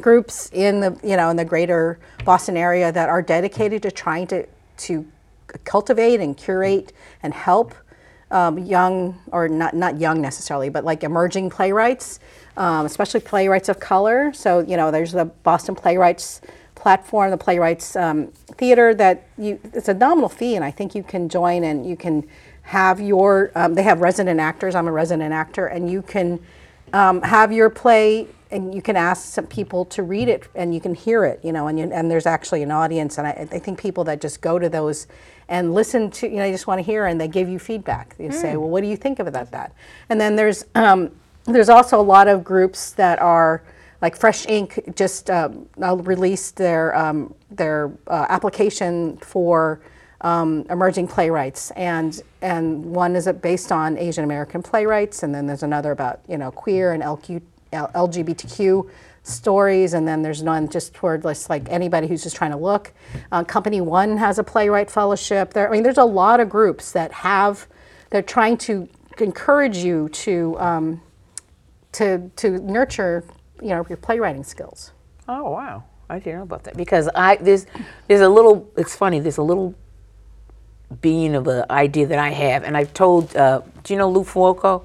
groups 0.00 0.48
in 0.52 0.80
the 0.80 0.98
you 1.02 1.16
know 1.16 1.28
in 1.30 1.36
the 1.36 1.44
greater 1.44 1.98
Boston 2.24 2.56
area 2.56 2.92
that 2.92 3.08
are 3.08 3.20
dedicated 3.20 3.82
to 3.82 3.90
trying 3.90 4.26
to 4.28 4.46
to 4.78 5.06
cultivate 5.64 6.20
and 6.20 6.36
curate 6.36 6.92
and 7.22 7.32
help 7.34 7.74
um, 8.32 8.58
young 8.58 9.20
or 9.30 9.48
not 9.48 9.74
not 9.74 10.00
young 10.00 10.20
necessarily, 10.20 10.70
but 10.70 10.84
like 10.84 11.04
emerging 11.04 11.50
playwrights, 11.50 12.18
um, 12.56 12.86
especially 12.86 13.20
playwrights 13.20 13.68
of 13.68 13.78
color. 13.78 14.32
So 14.32 14.60
you 14.60 14.76
know, 14.76 14.90
there's 14.90 15.12
the 15.12 15.26
Boston 15.26 15.74
Playwrights 15.74 16.40
platform, 16.74 17.30
the 17.30 17.36
Playwrights 17.36 17.94
um, 17.94 18.28
Theater. 18.56 18.94
That 18.94 19.28
you 19.36 19.60
it's 19.74 19.88
a 19.88 19.94
nominal 19.94 20.30
fee, 20.30 20.56
and 20.56 20.64
I 20.64 20.70
think 20.70 20.94
you 20.94 21.02
can 21.02 21.28
join 21.28 21.62
and 21.64 21.86
you 21.86 21.96
can 21.96 22.26
have 22.62 23.00
your. 23.00 23.52
Um, 23.54 23.74
they 23.74 23.82
have 23.82 24.00
resident 24.00 24.40
actors. 24.40 24.74
I'm 24.74 24.88
a 24.88 24.92
resident 24.92 25.32
actor, 25.32 25.66
and 25.66 25.90
you 25.90 26.00
can 26.00 26.40
um, 26.94 27.20
have 27.22 27.52
your 27.52 27.68
play 27.68 28.28
and 28.52 28.74
you 28.74 28.82
can 28.82 28.96
ask 28.96 29.24
some 29.24 29.46
people 29.46 29.84
to 29.86 30.02
read 30.02 30.28
it 30.28 30.48
and 30.54 30.74
you 30.74 30.80
can 30.80 30.94
hear 30.94 31.24
it 31.24 31.40
you 31.42 31.52
know 31.52 31.66
and, 31.66 31.78
you, 31.78 31.90
and 31.92 32.10
there's 32.10 32.26
actually 32.26 32.62
an 32.62 32.70
audience 32.70 33.18
and 33.18 33.26
I, 33.26 33.30
I 33.30 33.58
think 33.58 33.80
people 33.80 34.04
that 34.04 34.20
just 34.20 34.40
go 34.40 34.58
to 34.58 34.68
those 34.68 35.06
and 35.48 35.74
listen 35.74 36.10
to 36.12 36.28
you 36.28 36.36
know 36.36 36.42
they 36.42 36.52
just 36.52 36.66
want 36.66 36.78
to 36.78 36.82
hear 36.82 37.06
and 37.06 37.20
they 37.20 37.28
give 37.28 37.48
you 37.48 37.58
feedback. 37.58 38.14
You 38.18 38.30
say 38.32 38.56
well 38.56 38.68
what 38.68 38.82
do 38.82 38.88
you 38.88 38.96
think 38.96 39.18
about 39.18 39.50
that 39.50 39.72
and 40.08 40.20
then 40.20 40.36
there's 40.36 40.64
um, 40.74 41.10
there's 41.44 41.68
also 41.68 42.00
a 42.00 42.02
lot 42.02 42.28
of 42.28 42.44
groups 42.44 42.92
that 42.92 43.18
are 43.18 43.62
like 44.00 44.16
Fresh 44.16 44.46
Ink 44.46 44.80
just 44.96 45.30
um, 45.30 45.68
uh, 45.80 45.96
released 45.96 46.56
their 46.56 46.94
um, 46.96 47.34
their 47.50 47.92
uh, 48.08 48.26
application 48.28 49.16
for 49.18 49.80
um, 50.22 50.66
emerging 50.70 51.08
playwrights, 51.08 51.70
and 51.72 52.20
and 52.42 52.84
one 52.84 53.16
is 53.16 53.28
based 53.40 53.72
on 53.72 53.96
Asian 53.96 54.24
American 54.24 54.62
playwrights, 54.62 55.22
and 55.22 55.34
then 55.34 55.46
there's 55.46 55.62
another 55.62 55.92
about 55.92 56.20
you 56.28 56.36
know 56.36 56.50
queer 56.50 56.92
and 56.92 57.02
LQ, 57.02 57.40
LGBTQ 57.72 58.88
stories, 59.22 59.94
and 59.94 60.06
then 60.06 60.22
there's 60.22 60.42
none 60.42 60.68
just 60.68 60.94
toward 60.94 61.22
just 61.22 61.48
like 61.48 61.68
anybody 61.68 62.06
who's 62.06 62.22
just 62.22 62.36
trying 62.36 62.50
to 62.50 62.56
look. 62.56 62.92
Uh, 63.30 63.44
Company 63.44 63.80
One 63.80 64.16
has 64.16 64.38
a 64.38 64.44
playwright 64.44 64.90
fellowship. 64.90 65.52
There, 65.52 65.68
I 65.68 65.72
mean, 65.72 65.82
there's 65.82 65.98
a 65.98 66.04
lot 66.04 66.40
of 66.40 66.48
groups 66.48 66.92
that 66.92 67.12
have 67.12 67.66
they're 68.10 68.22
trying 68.22 68.58
to 68.58 68.88
encourage 69.18 69.78
you 69.78 70.08
to 70.10 70.56
um, 70.58 71.02
to 71.92 72.30
to 72.36 72.58
nurture 72.58 73.24
you 73.60 73.68
know 73.68 73.86
your 73.88 73.96
playwriting 73.96 74.44
skills. 74.44 74.92
Oh 75.28 75.50
wow, 75.50 75.84
I 76.10 76.18
didn't 76.18 76.38
know 76.38 76.42
about 76.42 76.64
that 76.64 76.76
because 76.76 77.08
I 77.14 77.36
there's 77.36 77.66
there's 78.08 78.20
a 78.20 78.28
little. 78.28 78.70
It's 78.76 78.96
funny. 78.96 79.20
There's 79.20 79.38
a 79.38 79.42
little 79.42 79.74
bean 81.00 81.34
of 81.34 81.46
an 81.46 81.64
idea 81.70 82.06
that 82.06 82.18
I 82.18 82.30
have, 82.30 82.64
and 82.64 82.76
I've 82.76 82.92
told. 82.92 83.34
Uh, 83.36 83.62
do 83.82 83.94
you 83.94 83.98
know 83.98 84.10
Lou 84.10 84.24
Fuoco? 84.24 84.84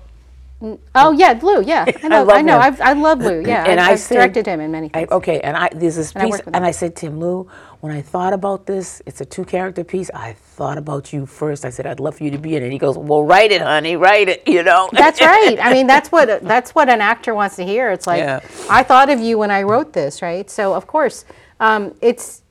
Oh 0.95 1.11
yeah, 1.11 1.37
Lou. 1.41 1.61
Yeah, 1.63 1.85
I 2.03 2.07
know. 2.07 2.21
I, 2.21 2.23
love 2.23 2.45
know. 2.45 2.57
I've, 2.57 2.81
I 2.81 2.93
love 2.93 3.19
Lou. 3.21 3.41
Yeah, 3.41 3.63
and 3.67 3.79
I've, 3.79 3.89
I 3.89 3.91
I've 3.93 3.99
said- 3.99 4.15
directed 4.15 4.47
him 4.47 4.59
in 4.59 4.71
many 4.71 4.89
I, 4.93 5.05
okay, 5.11 5.39
and 5.41 5.55
I 5.55 5.69
there's 5.73 5.95
this 5.97 6.11
And 6.13 6.23
I 6.23 6.25
piece, 6.25 6.39
and 6.47 6.55
him. 6.55 6.63
I 6.63 6.71
said 6.71 6.95
to 6.97 7.05
him, 7.07 7.19
Lou, 7.19 7.47
when 7.81 7.91
I 7.91 8.01
thought 8.01 8.33
about 8.33 8.65
this, 8.65 9.01
it's 9.05 9.21
a 9.21 9.25
two 9.25 9.45
character 9.45 9.83
piece. 9.83 10.09
I 10.15 10.33
thought 10.33 10.79
about 10.79 11.13
you 11.13 11.27
first. 11.27 11.63
I 11.63 11.69
said 11.69 11.85
I'd 11.85 11.99
love 11.99 12.15
for 12.17 12.23
you 12.23 12.31
to 12.31 12.39
be 12.39 12.55
in 12.55 12.63
it. 12.63 12.71
He 12.71 12.79
goes, 12.79 12.97
Well, 12.97 13.23
write 13.23 13.51
it, 13.51 13.61
honey, 13.61 13.95
write 13.97 14.29
it. 14.29 14.41
You 14.47 14.63
know. 14.63 14.89
That's 14.91 15.21
right. 15.21 15.57
I 15.61 15.73
mean, 15.73 15.85
that's 15.85 16.11
what 16.11 16.41
that's 16.53 16.73
what 16.73 16.89
an 16.89 17.01
actor 17.01 17.35
wants 17.35 17.55
to 17.57 17.63
hear. 17.63 17.91
It's 17.91 18.07
like 18.07 18.19
Yeah. 18.21 18.39
I 18.69 18.81
thought 18.81 19.09
of 19.11 19.19
you 19.19 19.37
when 19.37 19.51
I 19.51 19.61
wrote 19.61 19.93
this, 19.93 20.23
right? 20.23 20.49
So 20.49 20.73
of 20.73 20.87
course, 20.87 21.25
um, 21.59 21.93
it's 22.01 22.41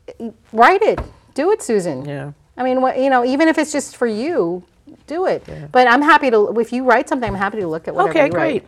write 0.52 0.82
it, 0.82 1.00
do 1.34 1.50
it, 1.50 1.60
Susan. 1.60 2.04
Yeah. 2.04 2.32
I 2.56 2.62
mean, 2.62 2.80
what 2.80 2.98
you 3.00 3.10
know, 3.10 3.24
even 3.24 3.48
if 3.48 3.58
it's 3.58 3.72
just 3.72 3.96
for 3.96 4.06
you, 4.06 4.62
do 5.06 5.26
it. 5.26 5.44
But 5.72 5.88
I'm 5.88 6.02
happy 6.02 6.30
to 6.30 6.58
if 6.60 6.72
you 6.72 6.84
write 6.84 7.08
something, 7.08 7.28
I'm 7.28 7.34
happy 7.36 7.58
to 7.60 7.68
look 7.68 7.88
at 7.88 7.94
whatever 7.94 8.20
okay, 8.20 8.26
you 8.26 8.32
write. 8.32 8.56
Okay, 8.56 8.60
great. 8.60 8.64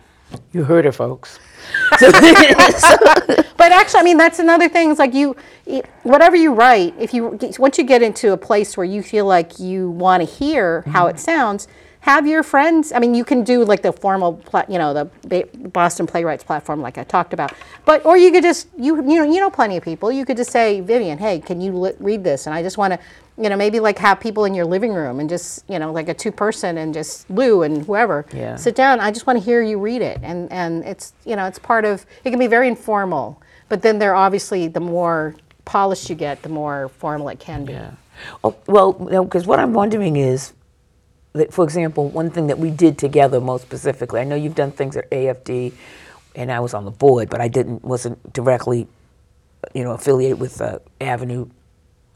You 0.53 0.65
heard 0.65 0.87
it, 0.87 0.93
folks. 0.93 1.41
But 3.57 3.73
actually, 3.73 4.01
I 4.01 4.05
mean, 4.05 4.19
that's 4.19 4.39
another 4.39 4.69
thing. 4.69 4.91
It's 4.91 4.99
like 5.01 5.15
you, 5.15 5.37
whatever 6.05 6.37
you 6.37 6.55
write, 6.55 6.95
if 6.99 7.13
you 7.15 7.39
once 7.59 7.79
you 7.79 7.85
get 7.85 8.03
into 8.03 8.33
a 8.33 8.37
place 8.37 8.77
where 8.77 8.87
you 8.87 9.03
feel 9.03 9.27
like 9.27 9.59
you 9.59 9.91
want 9.91 10.23
to 10.23 10.29
hear 10.29 10.83
how 10.89 11.07
Mm-hmm. 11.07 11.17
it 11.17 11.21
sounds, 11.21 11.69
have 12.01 12.27
your 12.27 12.43
friends. 12.43 12.93
I 12.93 12.99
mean, 13.01 13.15
you 13.15 13.25
can 13.25 13.43
do 13.45 13.65
like 13.65 13.83
the 13.83 13.93
formal, 13.93 14.35
pla- 14.35 14.65
you 14.69 14.79
know, 14.79 14.95
the 14.95 15.49
Boston 15.73 16.07
Playwrights 16.07 16.45
platform, 16.45 16.81
like 16.81 16.97
I 16.99 17.05
talked 17.05 17.33
about. 17.33 17.53
But 17.85 18.05
or 18.07 18.17
you 18.17 18.31
could 18.31 18.43
just 18.43 18.69
you 18.79 18.97
you 18.97 19.17
know 19.17 19.25
you 19.25 19.41
know 19.41 19.51
plenty 19.51 19.77
of 19.77 19.83
people. 19.85 20.11
You 20.13 20.25
could 20.25 20.37
just 20.37 20.51
say, 20.51 20.81
Vivian, 20.81 21.19
hey, 21.19 21.41
can 21.41 21.61
you 21.61 21.73
li- 21.73 21.93
read 21.99 22.25
this? 22.25 22.47
And 22.47 22.55
I 22.55 22.63
just 22.63 22.79
want 22.79 22.95
to, 22.95 22.99
you 23.37 23.49
know, 23.51 23.57
maybe 23.57 23.81
like 23.81 23.99
have 23.99 24.21
people 24.21 24.45
in 24.47 24.55
your 24.55 24.65
living 24.65 24.93
room 24.95 25.21
and 25.21 25.29
just 25.29 25.65
you 25.69 25.79
know 25.79 25.93
like 25.93 26.09
a 26.09 26.15
two 26.15 26.33
person 26.33 26.79
and 26.79 26.95
just 26.95 27.29
Lou 27.31 27.63
and 27.63 27.85
whoever 27.85 28.25
Yeah. 28.33 28.57
sit 28.57 28.75
down. 28.75 29.01
I 29.01 29.11
just 29.11 29.27
want 29.27 29.39
to 29.39 29.45
hear 29.45 29.63
you 29.63 29.79
read 29.79 30.01
it, 30.03 30.21
and 30.23 30.51
and 30.53 30.85
it's 30.85 31.13
you 31.25 31.37
know 31.37 31.47
it's 31.47 31.59
part 31.59 31.85
of. 31.85 32.07
It 32.25 32.31
can 32.31 32.39
be 32.39 32.47
very 32.47 32.69
informal, 32.69 33.41
but 33.69 33.83
then 33.83 33.99
they're 33.99 34.15
obviously 34.17 34.69
the 34.69 34.81
more 34.81 35.35
polished 35.65 36.09
you 36.09 36.17
get, 36.17 36.43
the 36.43 36.49
more 36.49 36.89
formal 36.89 37.29
it 37.29 37.39
can 37.41 37.65
be. 37.67 37.75
Yeah. 37.75 37.91
Oh, 38.43 38.57
well, 38.67 38.93
because 38.93 39.47
what 39.47 39.61
I'm 39.61 39.73
wondering 39.75 40.17
is, 40.17 40.53
that, 41.39 41.53
for 41.53 41.65
example, 41.65 42.09
one 42.09 42.31
thing 42.31 42.47
that 42.49 42.59
we 42.59 42.71
did 42.71 42.99
together 42.99 43.41
most 43.41 43.63
specifically. 43.63 44.21
I 44.21 44.25
know 44.25 44.37
you've 44.37 44.55
done 44.55 44.71
things 44.71 44.97
at 44.97 45.11
AFD, 45.11 45.73
and 46.37 46.53
I 46.53 46.61
was 46.61 46.75
on 46.75 46.85
the 46.85 46.91
board, 46.91 47.31
but 47.31 47.41
I 47.41 47.49
didn't 47.49 47.83
wasn't 47.83 48.33
directly, 48.33 48.87
you 49.75 49.83
know, 49.85 49.93
affiliated 49.93 50.39
with 50.39 50.61
uh, 50.61 50.79
Avenue. 51.01 51.49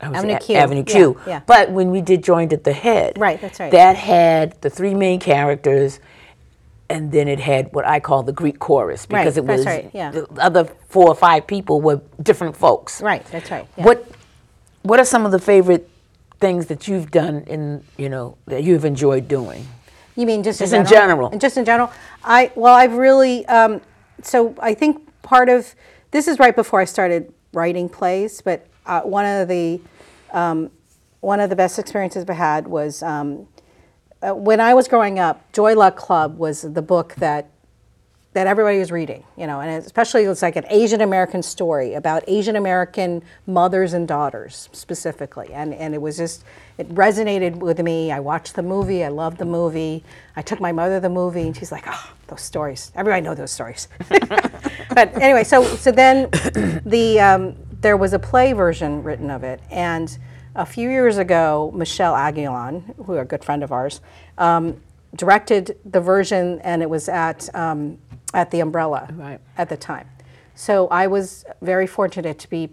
I 0.00 0.08
was 0.08 0.18
Avenue 0.18 0.34
at 0.34 0.42
Q, 0.42 0.56
Avenue 0.56 0.84
yeah, 0.86 0.92
Q. 0.94 1.20
yeah. 1.26 1.40
But 1.46 1.70
when 1.70 1.90
we 1.90 2.00
did 2.00 2.22
Joined 2.22 2.52
at 2.52 2.64
the 2.64 2.72
Head, 2.72 3.18
Right, 3.18 3.40
that's 3.40 3.58
right. 3.60 3.70
That 3.72 3.96
had 3.96 4.60
the 4.60 4.70
three 4.70 4.94
main 4.94 5.20
characters, 5.20 6.00
and 6.90 7.10
then 7.12 7.28
it 7.28 7.40
had 7.40 7.72
what 7.72 7.86
I 7.86 8.00
call 8.00 8.22
the 8.22 8.32
Greek 8.32 8.58
chorus 8.58 9.06
Right, 9.08 9.22
because 9.22 9.38
it 9.38 9.46
that's 9.46 9.58
was 9.58 9.66
right, 9.66 9.90
yeah. 9.94 10.10
the 10.10 10.26
other 10.38 10.64
four 10.88 11.08
or 11.08 11.14
five 11.14 11.46
people 11.46 11.80
were 11.80 12.00
different 12.22 12.56
folks. 12.56 13.00
Right, 13.00 13.24
that's 13.26 13.50
right. 13.50 13.66
yeah. 13.76 13.84
What 13.84 14.06
What 14.82 14.98
are 14.98 15.04
some 15.04 15.24
of 15.24 15.32
the 15.32 15.38
favorite 15.38 15.88
things 16.42 16.66
that 16.66 16.86
you've 16.88 17.10
done 17.10 17.44
in 17.46 17.82
you 17.96 18.08
know 18.10 18.36
that 18.46 18.62
you've 18.62 18.84
enjoyed 18.84 19.28
doing? 19.28 19.66
You 20.16 20.26
mean 20.26 20.42
just, 20.42 20.58
Just 20.58 20.74
in 20.74 20.84
general. 20.84 21.30
And 21.30 21.40
Just 21.40 21.56
in 21.56 21.64
general. 21.64 21.90
I 22.22 22.52
well, 22.54 22.74
I've 22.74 22.92
really. 22.92 23.46
Um, 23.46 23.80
so 24.22 24.54
I 24.60 24.74
think 24.74 25.08
part 25.22 25.48
of 25.48 25.74
this 26.10 26.28
is 26.28 26.38
right 26.38 26.54
before 26.54 26.80
I 26.80 26.84
started 26.84 27.32
writing 27.54 27.88
plays, 27.88 28.42
but 28.42 28.66
uh, 28.84 29.00
one 29.02 29.24
of 29.24 29.48
the 29.48 29.80
um, 30.32 30.70
one 31.20 31.40
of 31.40 31.48
the 31.48 31.56
best 31.56 31.78
experiences 31.78 32.24
I 32.28 32.34
had 32.34 32.66
was 32.66 33.02
um, 33.02 33.46
uh, 34.20 34.34
when 34.34 34.60
I 34.60 34.74
was 34.74 34.88
growing 34.88 35.18
up. 35.18 35.50
Joy 35.52 35.74
Luck 35.74 35.96
Club 35.96 36.36
was 36.36 36.62
the 36.62 36.82
book 36.82 37.14
that 37.16 37.51
that 38.34 38.46
everybody 38.46 38.78
was 38.78 38.90
reading, 38.90 39.24
you 39.36 39.46
know, 39.46 39.60
and 39.60 39.84
especially 39.84 40.24
it's 40.24 40.40
like 40.40 40.56
an 40.56 40.64
Asian 40.70 41.02
American 41.02 41.42
story 41.42 41.94
about 41.94 42.24
Asian 42.26 42.56
American 42.56 43.22
mothers 43.46 43.92
and 43.92 44.08
daughters 44.08 44.70
specifically, 44.72 45.52
and 45.52 45.74
and 45.74 45.94
it 45.94 46.00
was 46.00 46.16
just 46.16 46.44
it 46.78 46.88
resonated 46.94 47.56
with 47.56 47.78
me. 47.80 48.10
I 48.10 48.20
watched 48.20 48.54
the 48.54 48.62
movie, 48.62 49.04
I 49.04 49.08
loved 49.08 49.38
the 49.38 49.44
movie. 49.44 50.02
I 50.34 50.42
took 50.42 50.60
my 50.60 50.72
mother 50.72 50.98
the 50.98 51.10
movie, 51.10 51.42
and 51.42 51.56
she's 51.56 51.70
like, 51.70 51.84
"Oh, 51.86 52.12
those 52.28 52.40
stories! 52.40 52.90
Everybody 52.94 53.22
knows 53.22 53.36
those 53.36 53.50
stories." 53.50 53.88
but 54.08 55.14
anyway, 55.20 55.44
so 55.44 55.62
so 55.76 55.92
then 55.92 56.30
the 56.86 57.20
um, 57.20 57.54
there 57.82 57.98
was 57.98 58.14
a 58.14 58.18
play 58.18 58.54
version 58.54 59.02
written 59.02 59.30
of 59.30 59.44
it, 59.44 59.60
and 59.70 60.16
a 60.54 60.64
few 60.64 60.88
years 60.88 61.18
ago, 61.18 61.70
Michelle 61.74 62.14
Aguilon, 62.14 62.94
who 63.04 63.16
a 63.18 63.24
good 63.24 63.44
friend 63.44 63.62
of 63.62 63.72
ours, 63.72 64.00
um, 64.38 64.80
directed 65.16 65.78
the 65.84 66.00
version, 66.00 66.60
and 66.60 66.82
it 66.82 66.88
was 66.88 67.08
at 67.08 67.54
um, 67.54 67.98
at 68.34 68.50
the 68.50 68.60
Umbrella 68.60 69.08
Right. 69.12 69.40
at 69.56 69.68
the 69.68 69.76
time. 69.76 70.08
So 70.54 70.88
I 70.88 71.06
was 71.06 71.44
very 71.60 71.86
fortunate 71.86 72.38
to 72.40 72.50
be 72.50 72.70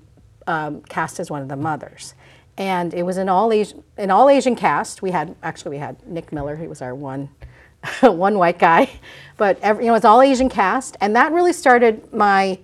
um, 0.48 0.82
cast 0.82 1.20
as 1.20 1.30
one 1.32 1.42
of 1.42 1.48
the 1.48 1.56
mothers, 1.56 2.14
and 2.58 2.94
it 2.94 3.04
was 3.04 3.18
an 3.18 3.30
all 3.30 3.52
Asian 3.54 3.84
an 3.98 4.12
all 4.12 4.30
Asian 4.30 4.56
cast. 4.56 5.02
We 5.02 5.12
had 5.12 5.36
actually 5.44 5.72
we 5.72 5.78
had 5.78 6.06
Nick 6.08 6.32
Miller, 6.32 6.56
he 6.56 6.68
was 6.68 6.82
our 6.82 6.94
one 6.96 7.30
one 8.02 8.38
white 8.38 8.60
guy, 8.60 8.90
but 9.38 9.60
every, 9.62 9.86
you 9.86 9.88
know 9.88 9.94
it 9.94 9.98
was 9.98 10.06
all 10.06 10.22
Asian 10.22 10.50
cast, 10.50 10.98
and 11.02 11.16
that 11.16 11.32
really 11.32 11.54
started 11.54 12.12
my. 12.14 12.60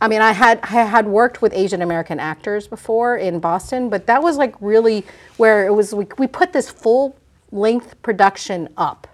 I 0.00 0.08
mean, 0.08 0.20
I 0.20 0.32
had 0.32 0.60
I 0.62 0.66
had 0.84 1.06
worked 1.06 1.40
with 1.40 1.54
Asian 1.54 1.80
American 1.80 2.20
actors 2.20 2.66
before 2.68 3.16
in 3.16 3.38
Boston, 3.40 3.88
but 3.88 4.06
that 4.06 4.22
was 4.22 4.36
like 4.36 4.54
really 4.60 5.04
where 5.38 5.66
it 5.66 5.70
was. 5.72 5.94
We, 5.94 6.06
we 6.18 6.26
put 6.26 6.52
this 6.52 6.68
full 6.68 7.16
length 7.52 8.00
production 8.02 8.68
up, 8.76 9.06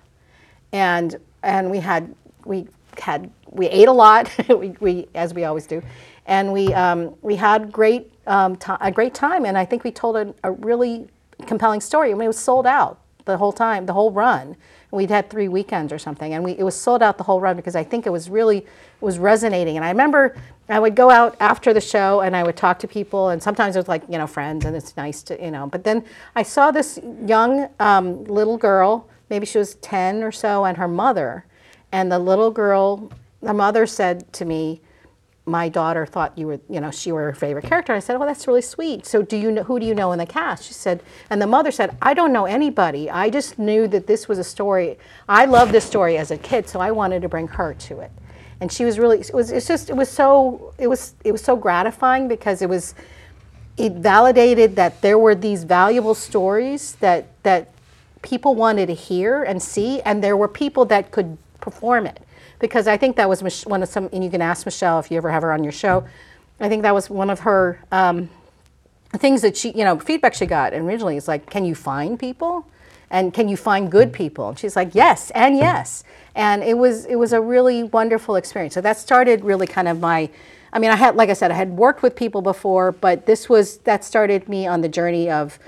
and 0.72 1.16
and 1.44 1.70
we 1.70 1.78
had 1.78 2.12
we 2.44 2.66
had 2.98 3.30
we 3.50 3.66
ate 3.66 3.88
a 3.88 3.92
lot, 3.92 4.30
we, 4.48 4.74
we 4.80 5.08
as 5.14 5.34
we 5.34 5.44
always 5.44 5.66
do, 5.66 5.82
and 6.26 6.52
we 6.52 6.72
um, 6.74 7.14
we 7.22 7.36
had 7.36 7.72
great 7.72 8.12
um, 8.26 8.58
a 8.80 8.90
great 8.90 9.14
time, 9.14 9.44
and 9.44 9.58
I 9.58 9.64
think 9.64 9.84
we 9.84 9.90
told 9.90 10.16
a, 10.16 10.34
a 10.44 10.52
really 10.52 11.08
compelling 11.46 11.80
story. 11.80 12.10
I 12.10 12.14
mean, 12.14 12.24
it 12.24 12.28
was 12.28 12.38
sold 12.38 12.66
out 12.66 13.00
the 13.24 13.36
whole 13.36 13.52
time, 13.52 13.86
the 13.86 13.92
whole 13.92 14.10
run. 14.10 14.56
We'd 14.90 15.10
had 15.10 15.30
three 15.30 15.48
weekends 15.48 15.92
or 15.92 15.98
something, 15.98 16.34
and 16.34 16.42
we, 16.42 16.52
it 16.52 16.64
was 16.64 16.74
sold 16.74 17.02
out 17.02 17.16
the 17.16 17.24
whole 17.24 17.40
run 17.40 17.56
because 17.56 17.76
I 17.76 17.84
think 17.84 18.06
it 18.06 18.10
was 18.10 18.28
really 18.28 18.58
it 18.58 18.66
was 19.00 19.18
resonating. 19.18 19.76
And 19.76 19.84
I 19.84 19.90
remember 19.90 20.36
I 20.68 20.78
would 20.78 20.96
go 20.96 21.10
out 21.10 21.36
after 21.40 21.72
the 21.72 21.80
show 21.80 22.20
and 22.20 22.36
I 22.36 22.42
would 22.42 22.56
talk 22.56 22.78
to 22.80 22.88
people, 22.88 23.28
and 23.30 23.42
sometimes 23.42 23.76
it 23.76 23.78
was 23.78 23.88
like 23.88 24.02
you 24.08 24.18
know 24.18 24.26
friends, 24.26 24.64
and 24.64 24.76
it's 24.76 24.96
nice 24.96 25.22
to 25.24 25.42
you 25.42 25.50
know. 25.50 25.66
But 25.66 25.84
then 25.84 26.04
I 26.34 26.42
saw 26.42 26.70
this 26.70 26.98
young 27.24 27.68
um, 27.78 28.24
little 28.24 28.56
girl, 28.56 29.08
maybe 29.28 29.46
she 29.46 29.58
was 29.58 29.76
ten 29.76 30.22
or 30.22 30.32
so, 30.32 30.64
and 30.64 30.76
her 30.76 30.88
mother, 30.88 31.44
and 31.92 32.10
the 32.10 32.18
little 32.18 32.50
girl, 32.50 33.10
the 33.42 33.54
mother 33.54 33.86
said 33.86 34.32
to 34.34 34.44
me, 34.44 34.80
my 35.46 35.68
daughter 35.68 36.06
thought 36.06 36.36
you 36.36 36.46
were, 36.46 36.60
you 36.68 36.80
know, 36.80 36.90
she 36.90 37.10
were 37.12 37.24
her 37.24 37.34
favorite 37.34 37.64
character. 37.64 37.92
I 37.92 37.98
said, 37.98 38.18
well, 38.18 38.28
that's 38.28 38.46
really 38.46 38.62
sweet. 38.62 39.06
So, 39.06 39.22
do 39.22 39.36
you 39.36 39.50
know 39.50 39.62
who 39.64 39.80
do 39.80 39.86
you 39.86 39.94
know 39.94 40.12
in 40.12 40.18
the 40.18 40.26
cast?" 40.26 40.64
She 40.64 40.74
said, 40.74 41.02
and 41.28 41.40
the 41.42 41.46
mother 41.46 41.70
said, 41.70 41.96
"I 42.00 42.14
don't 42.14 42.32
know 42.32 42.44
anybody. 42.44 43.10
I 43.10 43.30
just 43.30 43.58
knew 43.58 43.88
that 43.88 44.06
this 44.06 44.28
was 44.28 44.38
a 44.38 44.44
story. 44.44 44.98
I 45.28 45.46
loved 45.46 45.72
this 45.72 45.84
story 45.84 46.18
as 46.18 46.30
a 46.30 46.38
kid, 46.38 46.68
so 46.68 46.78
I 46.78 46.90
wanted 46.92 47.22
to 47.22 47.28
bring 47.28 47.48
her 47.48 47.74
to 47.74 48.00
it." 48.00 48.12
And 48.60 48.70
she 48.70 48.84
was 48.84 48.98
really, 48.98 49.20
it 49.20 49.32
was, 49.32 49.50
it's 49.50 49.66
just, 49.66 49.88
it 49.88 49.96
was 49.96 50.10
so, 50.10 50.74
it 50.78 50.86
was, 50.86 51.14
it 51.24 51.32
was 51.32 51.42
so 51.42 51.56
gratifying 51.56 52.28
because 52.28 52.60
it 52.60 52.68
was, 52.68 52.94
it 53.78 53.94
validated 53.94 54.76
that 54.76 55.00
there 55.00 55.18
were 55.18 55.34
these 55.34 55.64
valuable 55.64 56.14
stories 56.14 56.96
that 56.96 57.28
that 57.42 57.72
people 58.22 58.54
wanted 58.54 58.86
to 58.86 58.94
hear 58.94 59.42
and 59.42 59.62
see, 59.62 60.02
and 60.02 60.22
there 60.22 60.36
were 60.36 60.48
people 60.48 60.84
that 60.84 61.10
could 61.10 61.38
perform 61.60 62.06
it. 62.06 62.20
Because 62.58 62.86
I 62.86 62.96
think 62.96 63.16
that 63.16 63.28
was 63.28 63.42
Mich- 63.42 63.66
one 63.66 63.82
of 63.82 63.88
some, 63.88 64.08
and 64.12 64.22
you 64.22 64.30
can 64.30 64.42
ask 64.42 64.66
Michelle 64.66 64.98
if 64.98 65.10
you 65.10 65.16
ever 65.16 65.30
have 65.30 65.42
her 65.42 65.52
on 65.52 65.64
your 65.64 65.72
show. 65.72 66.04
I 66.60 66.68
think 66.68 66.82
that 66.82 66.94
was 66.94 67.08
one 67.08 67.30
of 67.30 67.40
her 67.40 67.80
um, 67.90 68.28
things 69.16 69.42
that 69.42 69.56
she, 69.56 69.70
you 69.70 69.84
know, 69.84 69.98
feedback 69.98 70.34
she 70.34 70.46
got 70.46 70.74
originally 70.74 71.16
is 71.16 71.26
like, 71.26 71.48
can 71.48 71.64
you 71.64 71.74
find 71.74 72.18
people? 72.18 72.66
And 73.10 73.34
can 73.34 73.48
you 73.48 73.56
find 73.56 73.90
good 73.90 74.12
people? 74.12 74.50
And 74.50 74.58
she's 74.58 74.76
like, 74.76 74.94
yes, 74.94 75.30
and 75.34 75.56
yes. 75.56 76.04
And 76.34 76.62
it 76.62 76.78
was 76.78 77.06
it 77.06 77.16
was 77.16 77.32
a 77.32 77.40
really 77.40 77.82
wonderful 77.82 78.36
experience. 78.36 78.74
So 78.74 78.80
that 78.82 78.98
started 78.98 79.44
really 79.44 79.66
kind 79.66 79.88
of 79.88 79.98
my, 79.98 80.30
I 80.72 80.78
mean, 80.78 80.90
I 80.90 80.96
had, 80.96 81.16
like 81.16 81.28
I 81.28 81.32
said, 81.32 81.50
I 81.50 81.54
had 81.54 81.70
worked 81.70 82.02
with 82.02 82.14
people 82.14 82.40
before, 82.40 82.92
but 82.92 83.26
this 83.26 83.48
was 83.48 83.78
that 83.78 84.04
started 84.04 84.48
me 84.48 84.68
on 84.68 84.82
the 84.82 84.88
journey 84.88 85.28
of, 85.28 85.58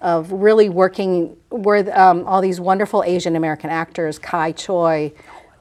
of 0.00 0.30
really 0.30 0.68
working 0.68 1.36
with 1.50 1.88
um, 1.88 2.24
all 2.26 2.40
these 2.40 2.60
wonderful 2.60 3.02
Asian 3.02 3.34
American 3.34 3.70
actors, 3.70 4.18
Kai 4.18 4.52
Choi, 4.52 5.12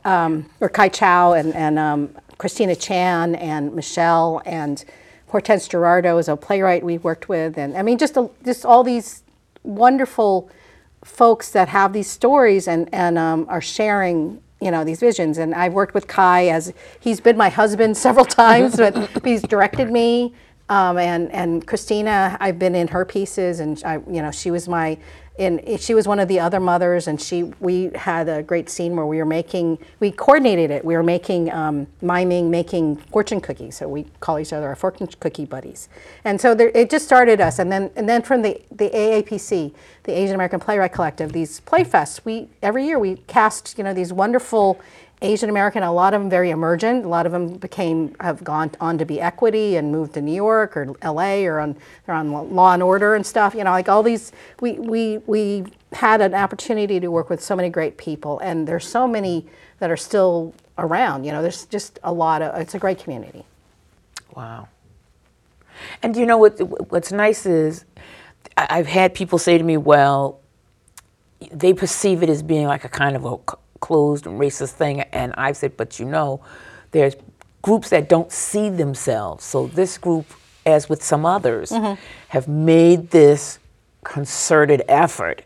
um, 0.05 0.49
or 0.59 0.69
Kai 0.69 0.89
Chow, 0.89 1.33
and 1.33 1.53
and 1.55 1.79
um, 1.79 2.09
Christina 2.37 2.75
Chan, 2.75 3.35
and 3.35 3.73
Michelle, 3.73 4.41
and 4.45 4.83
Hortense 5.27 5.67
Gerardo 5.67 6.17
is 6.17 6.27
a 6.27 6.35
playwright 6.35 6.83
we 6.83 6.97
worked 6.97 7.29
with, 7.29 7.57
and 7.57 7.77
I 7.77 7.81
mean 7.81 7.97
just 7.97 8.17
a, 8.17 8.29
just 8.43 8.65
all 8.65 8.83
these 8.83 9.23
wonderful 9.63 10.49
folks 11.03 11.51
that 11.51 11.69
have 11.69 11.93
these 11.93 12.09
stories 12.09 12.67
and 12.67 12.89
and 12.93 13.17
um, 13.17 13.45
are 13.49 13.61
sharing 13.61 14.41
you 14.61 14.71
know 14.71 14.83
these 14.83 14.99
visions. 14.99 15.37
And 15.37 15.53
I've 15.53 15.73
worked 15.73 15.93
with 15.93 16.07
Kai 16.07 16.47
as 16.47 16.73
he's 16.99 17.19
been 17.19 17.37
my 17.37 17.49
husband 17.49 17.97
several 18.07 18.25
times, 18.25 18.77
but 18.77 18.95
he's 19.23 19.41
directed 19.41 19.91
me. 19.91 20.33
Um, 20.69 20.97
and 20.97 21.31
and 21.31 21.67
Christina, 21.67 22.37
I've 22.39 22.57
been 22.57 22.75
in 22.75 22.87
her 22.89 23.03
pieces, 23.03 23.59
and 23.59 23.81
I, 23.85 23.95
you 24.09 24.21
know 24.21 24.31
she 24.31 24.51
was 24.51 24.69
my, 24.69 24.97
in 25.41 25.77
she 25.77 25.95
was 25.95 26.07
one 26.07 26.19
of 26.19 26.27
the 26.27 26.39
other 26.39 26.59
mothers, 26.59 27.07
and 27.07 27.19
she 27.19 27.43
we 27.59 27.89
had 27.95 28.29
a 28.29 28.43
great 28.43 28.69
scene 28.69 28.95
where 28.95 29.07
we 29.07 29.17
were 29.17 29.25
making, 29.25 29.79
we 29.99 30.11
coordinated 30.11 30.69
it. 30.69 30.85
We 30.85 30.95
were 30.95 31.03
making 31.03 31.51
um, 31.51 31.87
miming, 32.01 32.51
making 32.51 32.97
fortune 32.97 33.41
cookies. 33.41 33.77
So 33.77 33.89
we 33.89 34.05
call 34.19 34.37
each 34.37 34.53
other 34.53 34.67
our 34.67 34.75
fortune 34.75 35.07
cookie 35.19 35.45
buddies. 35.45 35.89
And 36.23 36.39
so 36.39 36.53
there, 36.53 36.69
it 36.75 36.91
just 36.91 37.05
started 37.05 37.41
us, 37.41 37.57
and 37.57 37.71
then 37.71 37.89
and 37.95 38.07
then 38.07 38.21
from 38.21 38.43
the 38.43 38.61
the 38.71 38.89
AAPC, 38.91 39.73
the 40.03 40.11
Asian 40.11 40.35
American 40.35 40.59
Playwright 40.59 40.93
Collective, 40.93 41.33
these 41.33 41.59
play 41.61 41.83
fests. 41.83 42.21
We 42.23 42.47
every 42.61 42.85
year 42.85 42.99
we 42.99 43.15
cast 43.27 43.77
you 43.77 43.83
know 43.83 43.93
these 43.93 44.13
wonderful 44.13 44.79
Asian 45.23 45.49
American, 45.49 45.83
a 45.83 45.93
lot 45.93 46.15
of 46.15 46.21
them 46.21 46.29
very 46.29 46.49
emergent. 46.49 47.05
A 47.05 47.07
lot 47.07 47.27
of 47.27 47.31
them 47.31 47.53
became 47.53 48.15
have 48.19 48.43
gone 48.43 48.71
on 48.79 48.97
to 48.97 49.05
be 49.05 49.21
equity 49.21 49.75
and 49.75 49.91
moved 49.91 50.15
to 50.15 50.21
New 50.21 50.33
York 50.33 50.75
or 50.75 50.95
L.A. 51.03 51.45
or 51.45 51.59
on 51.59 51.77
they're 52.05 52.15
on 52.15 52.31
Law 52.31 52.73
and 52.73 52.81
Order 52.81 53.13
and 53.13 53.25
stuff. 53.25 53.53
You 53.53 53.63
know, 53.63 53.71
like 53.71 53.87
all 53.87 54.01
these. 54.01 54.31
We 54.61 54.73
we 54.79 55.19
we 55.27 55.65
had 55.93 56.21
an 56.21 56.33
opportunity 56.33 56.99
to 56.99 57.11
work 57.11 57.29
with 57.29 57.41
so 57.41 57.55
many 57.55 57.69
great 57.69 57.97
people, 57.97 58.39
and 58.39 58.67
there's 58.67 58.87
so 58.87 59.07
many 59.07 59.45
that 59.77 59.91
are 59.91 59.97
still 59.97 60.55
around. 60.79 61.23
You 61.23 61.33
know, 61.33 61.43
there's 61.43 61.65
just 61.65 61.99
a 62.03 62.11
lot 62.11 62.41
of. 62.41 62.59
It's 62.59 62.73
a 62.73 62.79
great 62.79 62.97
community. 62.97 63.43
Wow. 64.35 64.69
And 66.01 66.17
you 66.17 66.25
know 66.25 66.37
what? 66.37 66.59
What's 66.91 67.11
nice 67.11 67.45
is 67.45 67.85
I've 68.57 68.87
had 68.87 69.13
people 69.13 69.37
say 69.37 69.59
to 69.59 69.63
me, 69.63 69.77
"Well, 69.77 70.39
they 71.51 71.73
perceive 71.73 72.23
it 72.23 72.29
as 72.29 72.41
being 72.41 72.65
like 72.65 72.85
a 72.85 72.89
kind 72.89 73.15
of 73.15 73.25
a 73.25 73.37
closed 73.81 74.25
and 74.25 74.39
racist 74.39 74.71
thing. 74.71 75.01
And 75.01 75.33
I've 75.37 75.57
said, 75.57 75.75
but 75.75 75.99
you 75.99 76.05
know, 76.05 76.41
there's 76.91 77.15
groups 77.61 77.89
that 77.89 78.07
don't 78.07 78.31
see 78.31 78.69
themselves. 78.69 79.43
So 79.43 79.67
this 79.67 79.97
group, 79.97 80.25
as 80.65 80.87
with 80.87 81.03
some 81.03 81.25
others, 81.25 81.71
mm-hmm. 81.71 82.01
have 82.29 82.47
made 82.47 83.11
this 83.11 83.59
concerted 84.03 84.83
effort. 84.87 85.43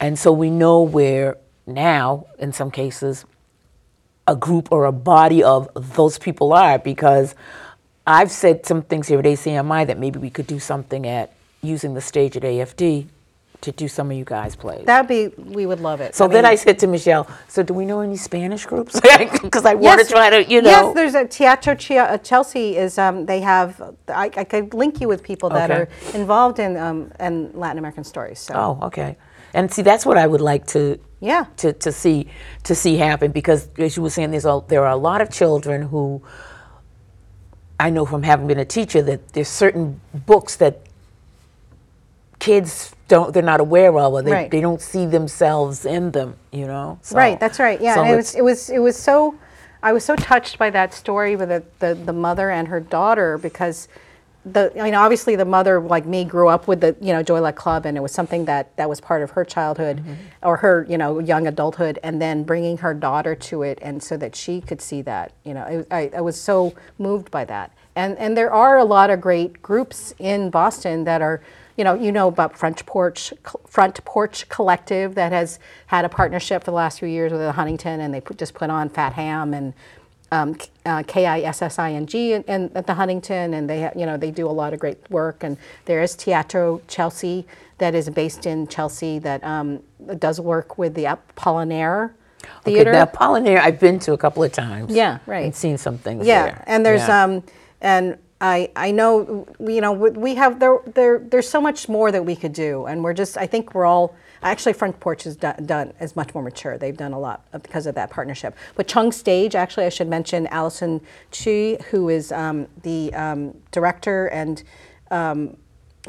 And 0.00 0.18
so 0.18 0.32
we 0.32 0.50
know 0.50 0.82
where 0.82 1.38
now, 1.66 2.26
in 2.38 2.52
some 2.52 2.70
cases, 2.70 3.24
a 4.26 4.36
group 4.36 4.70
or 4.72 4.84
a 4.84 4.92
body 4.92 5.42
of 5.42 5.68
those 5.94 6.18
people 6.18 6.52
are 6.52 6.78
because 6.78 7.34
I've 8.06 8.30
said 8.30 8.66
some 8.66 8.82
things 8.82 9.08
here 9.08 9.18
at 9.18 9.24
ACMI 9.24 9.86
that 9.86 9.98
maybe 9.98 10.18
we 10.18 10.30
could 10.30 10.46
do 10.46 10.58
something 10.58 11.06
at 11.06 11.32
using 11.62 11.94
the 11.94 12.00
stage 12.00 12.36
at 12.36 12.42
AFD 12.42 13.06
to 13.62 13.72
do 13.72 13.88
some 13.88 14.10
of 14.10 14.16
you 14.16 14.24
guys' 14.24 14.54
plays. 14.54 14.84
That'd 14.84 15.08
be, 15.08 15.28
we 15.42 15.66
would 15.66 15.80
love 15.80 16.00
it. 16.00 16.14
so 16.14 16.28
then 16.28 16.44
mean- 16.44 16.52
I 16.52 16.54
said 16.56 16.78
to 16.80 16.86
Michelle, 16.86 17.26
"So 17.48 17.62
do 17.62 17.72
we 17.74 17.84
know 17.86 18.00
any 18.00 18.16
Spanish 18.16 18.66
groups? 18.66 19.00
Because 19.42 19.64
I 19.64 19.74
want 19.74 20.00
to 20.00 20.06
try 20.06 20.30
to, 20.30 20.44
you 20.44 20.62
know." 20.62 20.70
Yes, 20.70 20.94
there's 20.94 21.14
a 21.14 21.26
Teatro 21.26 21.74
Chia- 21.74 22.04
uh, 22.04 22.18
Chelsea 22.18 22.76
is 22.76 22.98
um, 22.98 23.26
they 23.26 23.40
have 23.40 23.80
I, 24.08 24.30
I 24.36 24.44
could 24.44 24.74
link 24.74 25.00
you 25.00 25.08
with 25.08 25.22
people 25.22 25.48
that 25.50 25.70
Okay. 25.70 25.80
are 25.82 25.88
involved 26.20 26.58
in 26.58 26.76
um, 26.76 27.10
in 27.18 27.50
Latin 27.54 27.78
American 27.78 28.04
stories. 28.04 28.38
So 28.38 28.54
Oh, 28.54 28.86
okay. 28.86 29.16
And 29.54 29.72
see, 29.72 29.82
that's 29.82 30.04
what 30.04 30.18
I 30.18 30.26
would 30.26 30.42
like 30.42 30.66
to 30.68 30.98
Yeah. 31.20 31.46
to, 31.56 31.72
to 31.72 31.90
see 31.92 32.26
to 32.64 32.74
see 32.74 32.96
happen 32.98 33.32
because, 33.32 33.68
as 33.78 33.96
you 33.96 34.02
were 34.02 34.10
saying, 34.10 34.30
there's 34.32 34.44
a, 34.44 34.60
there 34.68 34.82
are 34.84 34.90
a 34.92 34.96
lot 35.10 35.20
of 35.22 35.30
children 35.30 35.82
who 35.82 36.20
I 37.80 37.90
know 37.90 38.04
from 38.06 38.22
having 38.22 38.46
been 38.46 38.58
a 38.58 38.64
teacher 38.66 39.02
that 39.02 39.32
there's 39.32 39.48
certain 39.48 40.00
books 40.14 40.56
that 40.56 40.80
kids 42.38 42.92
don't 43.08 43.32
they're 43.32 43.42
not 43.42 43.60
aware 43.60 43.96
of 43.96 44.12
or 44.12 44.22
they, 44.22 44.32
Right. 44.32 44.50
they 44.50 44.60
don't 44.60 44.80
see 44.80 45.06
themselves 45.06 45.84
in 45.86 46.10
them. 46.12 46.34
You 46.52 46.66
know. 46.66 46.98
So- 47.02 47.16
Right, 47.16 47.38
that's 47.38 47.58
right. 47.58 47.80
Yeah, 47.80 47.94
so 47.94 48.02
and 48.02 48.10
it 48.12 48.16
was 48.16 48.34
it 48.34 48.42
was 48.44 48.70
it 48.70 48.78
was 48.78 48.96
so 48.96 49.34
I 49.82 49.92
was 49.92 50.04
so 50.04 50.16
touched 50.16 50.58
by 50.58 50.70
that 50.70 50.92
story 50.94 51.36
with 51.36 51.48
the, 51.50 51.62
the, 51.78 51.94
the 51.94 52.12
mother 52.12 52.50
and 52.50 52.66
her 52.68 52.80
daughter 52.80 53.38
because 53.38 53.88
the 54.44 54.72
I 54.80 54.84
mean 54.84 54.94
obviously 54.94 55.36
the 55.36 55.44
mother 55.44 55.80
like 55.80 56.06
me 56.06 56.24
grew 56.24 56.48
up 56.48 56.66
with 56.68 56.80
the 56.80 56.96
you 57.00 57.12
know 57.12 57.22
Joy 57.22 57.40
Luck 57.40 57.56
Club 57.56 57.84
and 57.84 57.96
it 57.96 58.00
was 58.00 58.12
something 58.12 58.44
that 58.46 58.76
that 58.76 58.88
was 58.88 59.00
part 59.00 59.22
of 59.22 59.30
her 59.32 59.44
childhood 59.44 59.98
Mm-hmm. 59.98 60.12
or 60.42 60.56
her 60.58 60.86
you 60.88 60.96
know 60.98 61.18
young 61.18 61.46
adulthood 61.46 61.98
and 62.02 62.20
then 62.22 62.42
bringing 62.44 62.78
her 62.78 62.94
daughter 62.94 63.34
to 63.34 63.62
it 63.62 63.78
and 63.82 64.02
so 64.02 64.16
that 64.16 64.34
she 64.36 64.60
could 64.60 64.80
see 64.80 65.02
that 65.02 65.32
you 65.44 65.52
know 65.54 65.64
it, 65.64 65.86
I, 65.90 66.10
I 66.16 66.20
was 66.20 66.40
so 66.40 66.74
moved 66.98 67.30
by 67.32 67.44
that 67.44 67.72
and 67.96 68.16
and 68.18 68.36
there 68.36 68.52
are 68.52 68.78
a 68.78 68.84
lot 68.84 69.10
of 69.10 69.20
great 69.20 69.62
groups 69.62 70.14
in 70.18 70.50
Boston 70.50 71.04
that 71.04 71.22
are 71.22 71.40
you 71.76 71.84
know, 71.84 71.94
you 71.94 72.10
know 72.12 72.28
about 72.28 72.56
Front 72.56 72.84
Porch 72.86 73.32
Front 73.66 74.04
Porch 74.04 74.48
Collective 74.48 75.14
that 75.14 75.32
has 75.32 75.58
had 75.86 76.04
a 76.04 76.08
partnership 76.08 76.62
for 76.64 76.70
the 76.70 76.76
last 76.76 76.98
few 76.98 77.08
years 77.08 77.32
with 77.32 77.40
the 77.40 77.52
Huntington, 77.52 78.00
and 78.00 78.12
they 78.14 78.20
put, 78.20 78.38
just 78.38 78.54
put 78.54 78.70
on 78.70 78.88
Fat 78.88 79.12
Ham 79.14 79.52
and 79.54 79.74
um, 80.32 80.56
uh, 80.84 81.02
K 81.06 81.26
I 81.26 81.40
S 81.40 81.62
S 81.62 81.78
I 81.78 81.92
N 81.92 82.06
G 82.06 82.32
and, 82.32 82.44
and 82.48 82.76
at 82.76 82.86
the 82.86 82.94
Huntington, 82.94 83.54
and 83.54 83.68
they 83.68 83.90
you 83.94 84.06
know 84.06 84.16
they 84.16 84.30
do 84.30 84.48
a 84.48 84.50
lot 84.50 84.72
of 84.72 84.80
great 84.80 84.98
work. 85.10 85.44
And 85.44 85.56
there 85.84 86.02
is 86.02 86.16
Teatro 86.16 86.80
Chelsea 86.88 87.46
that 87.78 87.94
is 87.94 88.08
based 88.10 88.46
in 88.46 88.66
Chelsea 88.66 89.18
that 89.20 89.44
um, 89.44 89.82
does 90.18 90.40
work 90.40 90.78
with 90.78 90.94
the 90.94 91.04
Apollinaire 91.04 92.12
Theater. 92.62 92.90
Okay, 92.90 92.98
now 92.98 93.06
Apollinaire, 93.06 93.58
I've 93.58 93.78
been 93.78 93.98
to 94.00 94.12
a 94.12 94.18
couple 94.18 94.42
of 94.42 94.52
times. 94.52 94.92
Yeah, 94.92 95.18
right. 95.26 95.44
And 95.44 95.54
seen 95.54 95.78
some 95.78 95.98
things. 95.98 96.26
Yeah, 96.26 96.44
there. 96.44 96.64
and 96.66 96.86
there's 96.86 97.06
Yeah. 97.06 97.24
um, 97.24 97.42
and 97.80 98.18
I 98.40 98.70
I 98.76 98.90
know 98.90 99.46
you 99.58 99.80
know 99.80 99.92
we 99.92 100.34
have 100.34 100.60
there 100.60 100.78
there 100.94 101.18
there's 101.18 101.48
so 101.48 101.60
much 101.60 101.88
more 101.88 102.12
that 102.12 102.24
we 102.24 102.36
could 102.36 102.52
do, 102.52 102.84
and 102.86 103.02
we're 103.02 103.14
just 103.14 103.38
I 103.38 103.46
think 103.46 103.74
we're 103.74 103.86
all 103.86 104.14
actually 104.42 104.74
Front 104.74 105.00
Porch 105.00 105.24
has 105.24 105.36
done, 105.36 105.64
done 105.64 105.92
is 106.00 106.14
much 106.14 106.34
more 106.34 106.42
mature. 106.42 106.76
They've 106.76 106.96
done 106.96 107.12
a 107.12 107.18
lot 107.18 107.44
because 107.62 107.86
of 107.86 107.94
that 107.94 108.10
partnership. 108.10 108.54
But 108.74 108.88
Chuang 108.88 109.10
Stage, 109.10 109.54
actually, 109.54 109.86
I 109.86 109.88
should 109.88 110.08
mention 110.08 110.46
Allison 110.48 111.00
Chi, 111.32 111.78
who 111.90 112.10
is 112.10 112.32
um, 112.32 112.68
the 112.82 113.12
um, 113.14 113.56
director 113.70 114.26
and. 114.26 114.62
Um, 115.10 115.56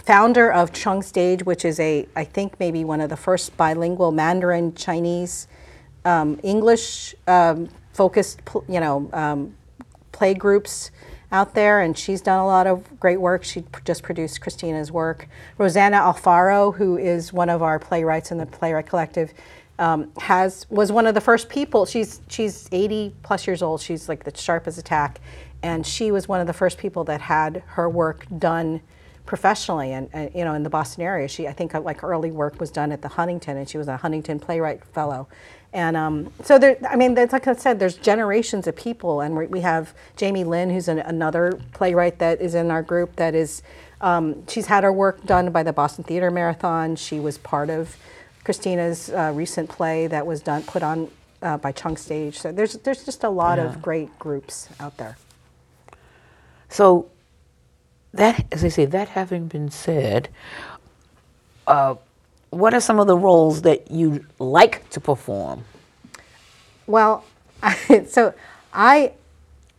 founder 0.03 0.51
of 0.51 0.71
Chuang 0.73 1.01
Stage, 1.01 1.43
which 1.43 1.65
is 1.65 1.79
a, 1.79 2.07
I 2.15 2.23
think 2.23 2.59
maybe 2.59 2.83
one 2.83 3.01
of 3.01 3.09
the 3.09 3.17
first 3.17 3.57
bilingual 3.57 4.11
Mandarin 4.11 4.75
Chinese 4.75 5.47
um, 6.05 6.39
English 6.43 7.15
um, 7.27 7.67
focused, 7.93 8.41
you 8.69 8.79
know, 8.79 9.09
um, 9.11 9.55
play 10.11 10.35
groups 10.35 10.91
out 11.31 11.53
there, 11.53 11.81
and 11.81 11.97
she's 11.97 12.21
done 12.21 12.39
a 12.39 12.45
lot 12.45 12.67
of 12.67 12.99
great 12.99 13.19
work. 13.19 13.43
She 13.43 13.63
just 13.83 14.03
produced 14.03 14.41
Christina's 14.41 14.91
work. 14.91 15.27
Rosanna 15.57 15.97
Alfaro, 15.97 16.73
who 16.73 16.97
is 16.97 17.33
one 17.33 17.49
of 17.49 17.61
our 17.61 17.79
playwrights 17.79 18.31
in 18.31 18.37
the 18.37 18.45
Playwright 18.45 18.87
Collective, 18.87 19.33
um, 19.79 20.11
has 20.17 20.65
was 20.69 20.91
one 20.91 21.05
of 21.05 21.13
the 21.13 21.21
first 21.21 21.49
people. 21.49 21.85
She's 21.85 22.21
she's 22.29 22.67
80 22.71 23.13
plus 23.23 23.45
years 23.45 23.61
old. 23.61 23.81
She's 23.81 24.09
like 24.09 24.23
the 24.23 24.35
sharp 24.35 24.67
as 24.67 24.77
a 24.77 24.81
tack, 24.81 25.19
and 25.61 25.85
she 25.85 26.11
was 26.11 26.27
one 26.27 26.39
of 26.39 26.47
the 26.47 26.53
first 26.53 26.77
people 26.77 27.03
that 27.05 27.21
had 27.21 27.63
her 27.67 27.89
work 27.89 28.25
done 28.39 28.81
professionally 29.25 29.91
and, 29.91 30.09
and 30.13 30.33
you 30.33 30.45
know 30.45 30.53
in 30.53 30.63
the 30.63 30.69
Boston 30.69 31.03
area. 31.03 31.27
She 31.27 31.47
I 31.47 31.53
think 31.53 31.75
uh, 31.75 31.81
like 31.81 32.03
early 32.03 32.31
work 32.31 32.59
was 32.59 32.71
done 32.71 32.91
at 32.91 33.01
the 33.01 33.09
Huntington, 33.09 33.57
and 33.57 33.69
she 33.69 33.77
was 33.77 33.87
a 33.87 33.97
Huntington 33.97 34.39
Playwright 34.39 34.83
Fellow. 34.83 35.27
And 35.73 35.97
um, 35.97 36.31
so 36.43 36.57
there, 36.57 36.77
I 36.89 36.95
mean, 36.95 37.13
that's 37.13 37.33
like 37.33 37.47
I 37.47 37.53
said, 37.53 37.79
there's 37.79 37.97
generations 37.97 38.67
of 38.67 38.75
people, 38.75 39.21
and 39.21 39.35
we, 39.37 39.47
we 39.47 39.61
have 39.61 39.93
Jamie 40.15 40.43
Lynn, 40.43 40.69
who's 40.69 40.87
an, 40.87 40.99
another 40.99 41.59
playwright 41.73 42.19
that 42.19 42.41
is 42.41 42.55
in 42.55 42.71
our 42.71 42.81
group. 42.81 43.15
That 43.17 43.35
is, 43.35 43.61
um, 44.01 44.47
she's 44.47 44.67
had 44.67 44.83
her 44.83 44.93
work 44.93 45.23
done 45.25 45.51
by 45.51 45.63
the 45.63 45.73
Boston 45.73 46.03
Theater 46.03 46.31
Marathon. 46.31 46.95
She 46.95 47.19
was 47.19 47.37
part 47.37 47.69
of 47.69 47.97
Christina's 48.43 49.09
uh, 49.09 49.31
recent 49.35 49.69
play 49.69 50.07
that 50.07 50.25
was 50.25 50.41
done 50.41 50.63
put 50.63 50.83
on 50.83 51.11
uh, 51.41 51.57
by 51.57 51.71
Chuang 51.73 51.97
Stage. 51.97 52.39
So 52.39 52.51
there's 52.51 52.73
there's 52.79 53.05
just 53.05 53.23
a 53.23 53.29
lot 53.29 53.59
Yeah. 53.59 53.65
of 53.65 53.81
great 53.81 54.17
groups 54.19 54.69
out 54.79 54.97
there. 54.97 55.17
So, 56.69 57.09
that, 58.13 58.45
as 58.51 58.63
I 58.63 58.69
say, 58.69 58.85
that 58.85 59.09
having 59.09 59.47
been 59.47 59.69
said, 59.69 60.29
uh, 61.67 61.95
what 62.49 62.73
are 62.73 62.79
some 62.79 62.99
of 62.99 63.07
the 63.07 63.17
roles 63.17 63.61
that 63.63 63.91
you 63.91 64.25
like 64.39 64.89
to 64.91 64.99
perform? 64.99 65.63
Well, 66.85 67.23
so 68.07 68.33
I, 68.73 69.13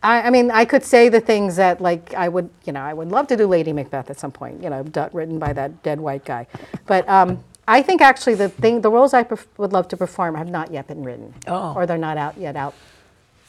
I, 0.03 0.21
I 0.23 0.29
mean, 0.29 0.51
I 0.51 0.65
could 0.65 0.83
say 0.83 1.09
the 1.09 1.19
things 1.21 1.55
that 1.55 1.81
like 1.81 2.13
I 2.13 2.29
would, 2.29 2.49
you 2.65 2.73
know, 2.73 2.81
I 2.81 2.93
would 2.93 3.09
love 3.09 3.27
to 3.27 3.37
do 3.37 3.47
Lady 3.47 3.73
Macbeth 3.73 4.09
at 4.09 4.19
some 4.19 4.31
point, 4.31 4.61
you 4.63 4.69
know, 4.69 4.85
written 5.13 5.39
by 5.39 5.53
that 5.53 5.81
dead 5.83 5.99
white 5.99 6.25
guy. 6.25 6.47
But 6.85 7.07
um, 7.09 7.43
I 7.67 7.81
think 7.81 8.01
actually 8.01 8.35
the 8.35 8.49
thing, 8.49 8.81
the 8.81 8.91
roles 8.91 9.13
I 9.13 9.23
perf- 9.23 9.45
would 9.57 9.73
love 9.73 9.87
to 9.89 9.97
perform 9.97 10.35
have 10.35 10.49
not 10.49 10.71
yet 10.71 10.87
been 10.87 11.03
written, 11.03 11.33
Oh. 11.47 11.73
or 11.75 11.85
they're 11.85 11.97
not 11.97 12.17
out 12.17 12.37
yet 12.37 12.55
out, 12.55 12.73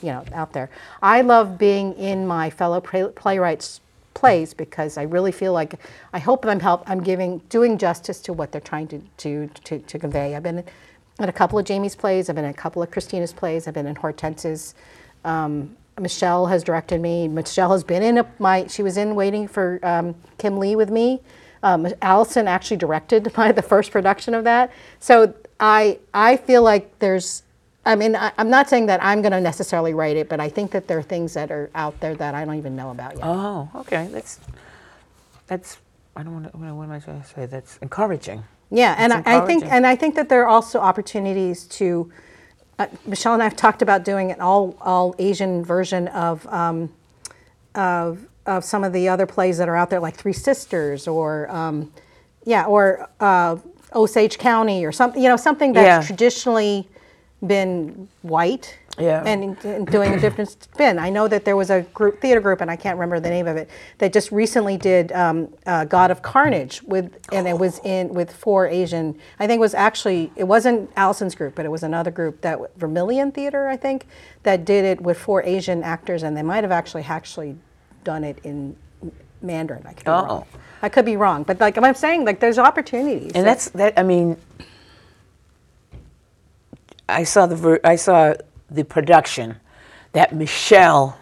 you 0.02 0.08
know, 0.08 0.24
out 0.32 0.52
there. 0.52 0.70
I 1.02 1.20
love 1.22 1.58
being 1.58 1.92
in 1.94 2.26
my 2.26 2.50
fellow 2.50 2.80
play- 2.80 3.12
playwrights' 3.14 3.80
plays 4.14 4.54
because 4.54 4.98
I 4.98 5.02
really 5.02 5.32
feel 5.32 5.52
like 5.52 5.74
I 6.12 6.18
hope 6.18 6.44
I'm 6.46 6.60
help 6.60 6.88
I'm 6.88 7.02
giving 7.02 7.38
doing 7.48 7.78
justice 7.78 8.20
to 8.22 8.32
what 8.32 8.52
they're 8.52 8.60
trying 8.60 8.88
to 8.88 9.00
to 9.18 9.48
to, 9.64 9.78
to 9.78 9.98
convey. 9.98 10.34
I've 10.34 10.42
been 10.42 10.64
in 11.18 11.28
a 11.28 11.32
couple 11.32 11.58
of 11.58 11.64
Jamie's 11.64 11.94
plays. 11.94 12.28
I've 12.28 12.36
been 12.36 12.44
in 12.44 12.50
a 12.50 12.54
couple 12.54 12.82
of 12.82 12.90
Christina's 12.90 13.32
plays. 13.32 13.68
I've 13.68 13.74
been 13.74 13.86
in 13.86 13.96
Hortense's. 13.96 14.74
Um, 15.24 15.76
Michelle 15.98 16.46
has 16.46 16.62
directed 16.64 17.00
me. 17.00 17.28
Michelle 17.28 17.72
has 17.72 17.84
been 17.84 18.02
in 18.02 18.18
a, 18.18 18.26
my. 18.38 18.66
She 18.66 18.82
was 18.82 18.96
in 18.96 19.14
Waiting 19.14 19.46
for 19.46 19.78
um, 19.82 20.14
Kim 20.38 20.58
Lee 20.58 20.76
with 20.76 20.90
me. 20.90 21.20
Um, 21.62 21.86
Allison 22.00 22.48
actually 22.48 22.78
directed 22.78 23.30
my 23.36 23.52
the 23.52 23.62
first 23.62 23.90
production 23.90 24.34
of 24.34 24.44
that. 24.44 24.72
So 24.98 25.34
I 25.58 25.98
I 26.14 26.36
feel 26.36 26.62
like 26.62 26.98
there's. 26.98 27.42
I 27.84 27.96
mean, 27.96 28.14
I, 28.14 28.32
I'm 28.36 28.50
not 28.50 28.68
saying 28.68 28.86
that 28.86 29.02
I'm 29.02 29.22
going 29.22 29.32
to 29.32 29.40
necessarily 29.40 29.94
write 29.94 30.16
it, 30.16 30.28
but 30.28 30.38
I 30.40 30.48
think 30.48 30.70
that 30.72 30.86
there 30.86 30.98
are 30.98 31.02
things 31.02 31.34
that 31.34 31.50
are 31.50 31.70
out 31.74 31.98
there 32.00 32.14
that 32.14 32.34
I 32.34 32.44
don't 32.44 32.56
even 32.56 32.76
know 32.76 32.90
about 32.90 33.16
yet. 33.16 33.24
Oh, 33.24 33.68
okay. 33.74 34.08
That's 34.12 34.38
that's. 35.46 35.78
I 36.16 36.22
don't 36.22 36.32
want 36.34 36.52
to. 36.52 36.58
What 36.58 36.84
am 36.84 36.92
I 36.92 36.98
trying 36.98 37.22
to 37.22 37.26
say? 37.26 37.46
That's 37.46 37.78
encouraging. 37.78 38.44
Yeah, 38.70 38.94
and 38.98 39.12
I, 39.12 39.22
I 39.24 39.46
think 39.46 39.64
and 39.64 39.86
I 39.86 39.96
think 39.96 40.14
that 40.14 40.28
there 40.28 40.42
are 40.42 40.48
also 40.48 40.78
opportunities 40.80 41.64
to. 41.66 42.10
Uh, 42.78 42.86
Michelle 43.06 43.34
and 43.34 43.42
I 43.42 43.46
have 43.46 43.56
talked 43.56 43.82
about 43.82 44.04
doing 44.04 44.30
an 44.30 44.40
all 44.40 44.76
all 44.80 45.14
Asian 45.18 45.64
version 45.64 46.08
of 46.08 46.46
um, 46.48 46.92
of 47.74 48.26
of 48.46 48.64
some 48.64 48.84
of 48.84 48.92
the 48.92 49.08
other 49.08 49.26
plays 49.26 49.58
that 49.58 49.68
are 49.68 49.76
out 49.76 49.90
there, 49.90 50.00
like 50.00 50.16
Three 50.16 50.32
Sisters 50.32 51.08
or 51.08 51.50
um, 51.50 51.92
yeah, 52.44 52.64
or 52.66 53.08
uh, 53.20 53.56
Osage 53.94 54.38
County 54.38 54.84
or 54.84 54.92
something. 54.92 55.22
You 55.22 55.28
know, 55.28 55.36
something 55.36 55.72
that's 55.72 56.02
Yeah. 56.04 56.06
traditionally 56.06 56.88
been 57.46 58.08
white. 58.22 58.78
Yeah. 58.98 59.22
And, 59.24 59.56
and 59.64 59.86
doing 59.86 60.12
a 60.12 60.20
different 60.20 60.50
spin. 60.50 60.98
I 60.98 61.08
know 61.08 61.26
that 61.26 61.46
there 61.46 61.56
was 61.56 61.70
a 61.70 61.82
group, 61.94 62.20
theater 62.20 62.40
group, 62.40 62.60
and 62.60 62.70
I 62.70 62.76
can't 62.76 62.96
remember 62.98 63.18
the 63.18 63.30
name 63.30 63.46
of 63.46 63.56
it, 63.56 63.70
that 63.96 64.12
just 64.12 64.30
recently 64.30 64.76
did 64.76 65.10
um, 65.12 65.48
uh, 65.64 65.86
God 65.86 66.10
of 66.10 66.20
Carnage 66.20 66.82
with, 66.82 67.16
and 67.32 67.48
it 67.48 67.58
was 67.58 67.80
in 67.82 68.12
with 68.12 68.30
four 68.30 68.66
Asian. 68.66 69.18
I 69.38 69.46
think 69.46 69.56
it 69.58 69.60
was 69.60 69.72
actually 69.74 70.30
it 70.36 70.44
wasn't 70.44 70.90
Allison's 70.96 71.34
group, 71.34 71.54
but 71.54 71.64
it 71.64 71.70
was 71.70 71.82
another 71.82 72.10
group 72.10 72.42
that 72.42 72.58
Vermilion 72.76 73.32
Theater, 73.32 73.68
I 73.68 73.76
think, 73.78 74.06
that 74.42 74.66
did 74.66 74.84
it 74.84 75.00
with 75.00 75.16
four 75.16 75.42
Asian 75.44 75.82
actors, 75.82 76.22
and 76.22 76.36
they 76.36 76.42
might 76.42 76.62
have 76.64 76.72
actually 76.72 77.04
actually 77.04 77.56
done 78.04 78.22
it 78.22 78.38
in 78.42 78.76
Mandarin. 79.40 79.82
I 79.86 79.92
could 79.94 80.04
be 80.04 80.10
Oh. 80.10 80.24
wrong. 80.26 80.46
I 80.82 80.88
could 80.90 81.04
be 81.06 81.16
wrong, 81.16 81.44
but 81.44 81.58
like 81.58 81.78
I'm 81.78 81.94
saying, 81.94 82.26
like 82.26 82.40
there's 82.40 82.58
opportunities. 82.58 83.32
And 83.34 83.46
that's 83.46 83.70
that. 83.70 83.98
I 83.98 84.02
mean, 84.02 84.36
I 87.10 87.24
saw 87.24 87.46
the 87.46 87.56
ver- 87.56 87.80
I 87.84 87.96
saw 87.96 88.34
the 88.70 88.84
production 88.84 89.56
that 90.12 90.34
Michelle 90.34 91.18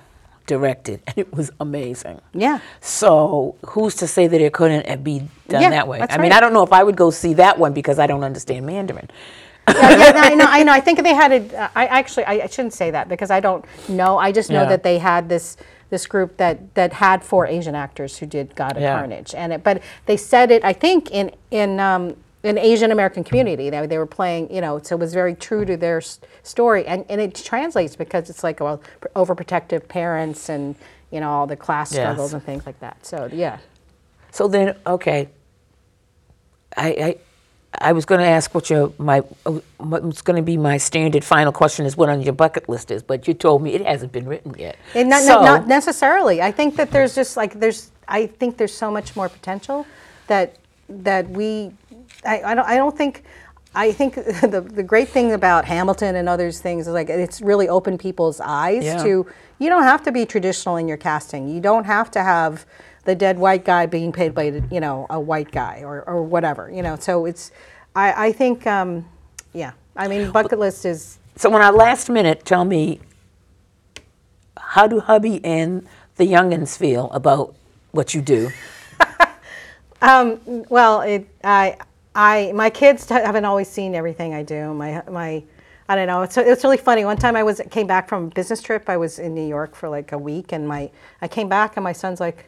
directed, 0.46 1.02
and 1.06 1.18
it 1.18 1.32
was 1.34 1.50
amazing. 1.60 2.20
Yeah. 2.32 2.60
So 2.80 3.56
who's 3.66 3.94
to 3.96 4.06
say 4.06 4.26
that 4.26 4.40
it 4.40 4.52
couldn't 4.52 5.04
be 5.04 5.28
done 5.48 5.62
Yeah, 5.62 5.70
that 5.70 5.88
way? 5.88 5.98
that's 5.98 6.14
I 6.14 6.18
mean, 6.18 6.30
right. 6.30 6.38
I 6.38 6.40
don't 6.40 6.52
know 6.52 6.62
if 6.62 6.72
I 6.72 6.82
would 6.82 6.96
go 6.96 7.10
see 7.10 7.34
that 7.34 7.58
one 7.58 7.72
because 7.74 7.98
I 7.98 8.06
don't 8.06 8.24
understand 8.24 8.64
Mandarin. 8.66 9.08
yeah, 9.68 9.90
yeah, 9.90 10.10
no, 10.12 10.20
I 10.20 10.34
know. 10.34 10.46
I 10.48 10.62
know. 10.62 10.72
I 10.72 10.80
think 10.86 11.02
they 11.02 11.12
had 11.14 11.54
uh, 11.54 11.68
I 11.76 11.86
actually, 11.86 12.24
I, 12.24 12.32
I 12.44 12.46
shouldn't 12.46 12.72
say 12.72 12.90
that 12.90 13.08
because 13.08 13.30
I 13.30 13.40
don't 13.40 13.64
know. 13.88 14.16
I 14.18 14.32
just 14.32 14.48
know 14.50 14.62
Yeah. 14.62 14.68
that 14.70 14.82
they 14.82 14.98
had 14.98 15.28
this 15.28 15.56
this 15.90 16.06
group 16.06 16.36
that 16.38 16.74
that 16.74 16.92
had 16.94 17.22
four 17.22 17.46
Asian 17.46 17.74
actors 17.74 18.18
who 18.18 18.26
did 18.26 18.54
God 18.54 18.76
of. 18.76 18.82
Carnage, 18.82 19.34
and 19.34 19.52
it, 19.52 19.62
but 19.62 19.82
they 20.06 20.16
said 20.16 20.50
it. 20.50 20.64
I 20.64 20.72
think 20.72 21.10
in 21.10 21.30
in 21.50 21.78
um, 21.80 22.16
an 22.44 22.58
Asian 22.58 22.92
American 22.92 23.24
community, 23.24 23.70
they, 23.70 23.86
they 23.86 23.98
were 23.98 24.06
playing. 24.06 24.52
You 24.54 24.60
know, 24.60 24.80
so 24.82 24.96
it 24.96 25.00
was 25.00 25.14
very 25.14 25.34
true 25.34 25.64
to 25.64 25.76
their 25.76 26.00
story, 26.42 26.86
and, 26.86 27.04
and 27.08 27.20
it 27.20 27.34
translates 27.34 27.96
because 27.96 28.30
it's 28.30 28.42
like 28.44 28.60
well, 28.60 28.82
pr- 29.00 29.08
overprotective 29.16 29.88
parents 29.88 30.48
and 30.48 30.74
you 31.10 31.20
know 31.20 31.30
all 31.30 31.46
the 31.46 31.56
class 31.56 31.92
Yes. 31.92 32.02
struggles 32.02 32.34
and 32.34 32.42
things 32.42 32.66
like 32.66 32.78
that. 32.80 33.04
So 33.04 33.28
yeah. 33.32 33.58
So 34.30 34.48
then, 34.48 34.76
okay. 34.86 35.28
I 36.76 36.88
I, 36.88 37.16
I 37.80 37.92
was 37.92 38.04
going 38.04 38.20
to 38.20 38.26
ask 38.26 38.54
what 38.54 38.70
your 38.70 38.92
my 38.98 39.20
what's 39.78 40.22
going 40.22 40.36
to 40.36 40.42
be 40.42 40.56
my 40.56 40.76
standard 40.78 41.24
final 41.24 41.52
question 41.52 41.86
is 41.86 41.96
what 41.96 42.08
on 42.08 42.20
your 42.22 42.32
bucket 42.32 42.68
list 42.68 42.90
is, 42.90 43.02
but 43.02 43.28
you 43.28 43.34
told 43.34 43.62
me 43.62 43.74
it 43.74 43.84
hasn't 43.86 44.12
been 44.12 44.26
written 44.26 44.54
yet. 44.58 44.76
And 44.94 45.08
not, 45.10 45.22
so, 45.22 45.34
not, 45.34 45.42
not 45.44 45.66
necessarily. 45.68 46.40
I 46.42 46.50
think 46.52 46.76
that 46.76 46.90
there's 46.90 47.14
just 47.14 47.36
like 47.36 47.58
there's. 47.60 47.90
I 48.08 48.26
think 48.26 48.56
there's 48.56 48.72
so 48.72 48.90
much 48.90 49.14
more 49.16 49.28
potential 49.28 49.86
that 50.28 50.56
that 50.88 51.28
we. 51.30 51.72
I, 52.24 52.42
I 52.42 52.54
don't. 52.54 52.66
I 52.66 52.76
don't 52.76 52.96
think. 52.96 53.24
I 53.74 53.92
think 53.92 54.14
the 54.14 54.60
the 54.60 54.82
great 54.82 55.08
thing 55.08 55.32
about 55.32 55.64
Hamilton 55.64 56.16
and 56.16 56.28
others 56.28 56.60
things 56.60 56.86
is 56.86 56.94
like 56.94 57.08
it's 57.10 57.40
really 57.40 57.68
opened 57.68 58.00
people's 58.00 58.40
eyes 58.40 58.84
Yeah. 58.84 59.02
to. 59.02 59.26
You 59.60 59.68
don't 59.68 59.82
have 59.82 60.02
to 60.04 60.12
be 60.12 60.24
traditional 60.24 60.76
in 60.76 60.86
your 60.88 60.96
casting. 60.96 61.48
You 61.48 61.60
don't 61.60 61.84
have 61.84 62.10
to 62.12 62.22
have 62.22 62.64
the 63.04 63.14
dead 63.14 63.38
white 63.38 63.64
guy 63.64 63.86
being 63.86 64.12
paid 64.12 64.34
by 64.34 64.62
you 64.70 64.80
know 64.80 65.06
a 65.10 65.18
white 65.20 65.50
guy 65.50 65.82
or, 65.84 66.02
or 66.08 66.22
whatever 66.22 66.70
you 66.70 66.82
know. 66.82 66.96
So 66.96 67.24
it's. 67.26 67.50
I 67.94 68.28
I 68.28 68.32
think. 68.32 68.66
Um, 68.66 69.08
yeah. 69.52 69.72
I 69.96 70.06
mean, 70.06 70.30
bucket 70.30 70.58
list 70.58 70.84
is 70.84 71.18
so 71.36 71.50
when 71.50 71.62
our 71.62 71.72
last 71.72 72.08
minute, 72.08 72.44
tell 72.44 72.64
me 72.64 73.00
how 74.58 74.86
do 74.86 75.00
hubby 75.00 75.40
and 75.44 75.86
the 76.16 76.24
youngins 76.24 76.76
feel 76.76 77.10
about 77.10 77.54
what 77.92 78.14
you 78.14 78.20
do? 78.22 78.50
Well, 80.00 81.00
it, 81.00 81.28
I, 81.42 81.76
I, 82.18 82.50
my 82.52 82.68
kids 82.68 83.08
ha- 83.08 83.22
haven't 83.24 83.44
always 83.44 83.68
seen 83.68 83.94
everything 83.94 84.34
I 84.34 84.42
do. 84.42 84.74
My, 84.74 85.04
my, 85.08 85.44
I 85.88 85.94
don't 85.94 86.08
know. 86.08 86.22
It's, 86.22 86.36
it's 86.36 86.64
really 86.64 86.76
funny. 86.76 87.04
One 87.04 87.16
time 87.16 87.36
I 87.36 87.44
was 87.44 87.62
came 87.70 87.86
back 87.86 88.08
from 88.08 88.24
a 88.24 88.26
business 88.30 88.60
trip. 88.60 88.88
I 88.88 88.96
was 88.96 89.20
in 89.20 89.34
New 89.36 89.46
York 89.46 89.76
for 89.76 89.88
like 89.88 90.10
a 90.10 90.18
week, 90.18 90.50
and 90.52 90.66
my, 90.66 90.90
I 91.22 91.28
came 91.28 91.48
back, 91.48 91.76
and 91.76 91.84
my 91.84 91.92
son's 91.92 92.18
like, 92.18 92.46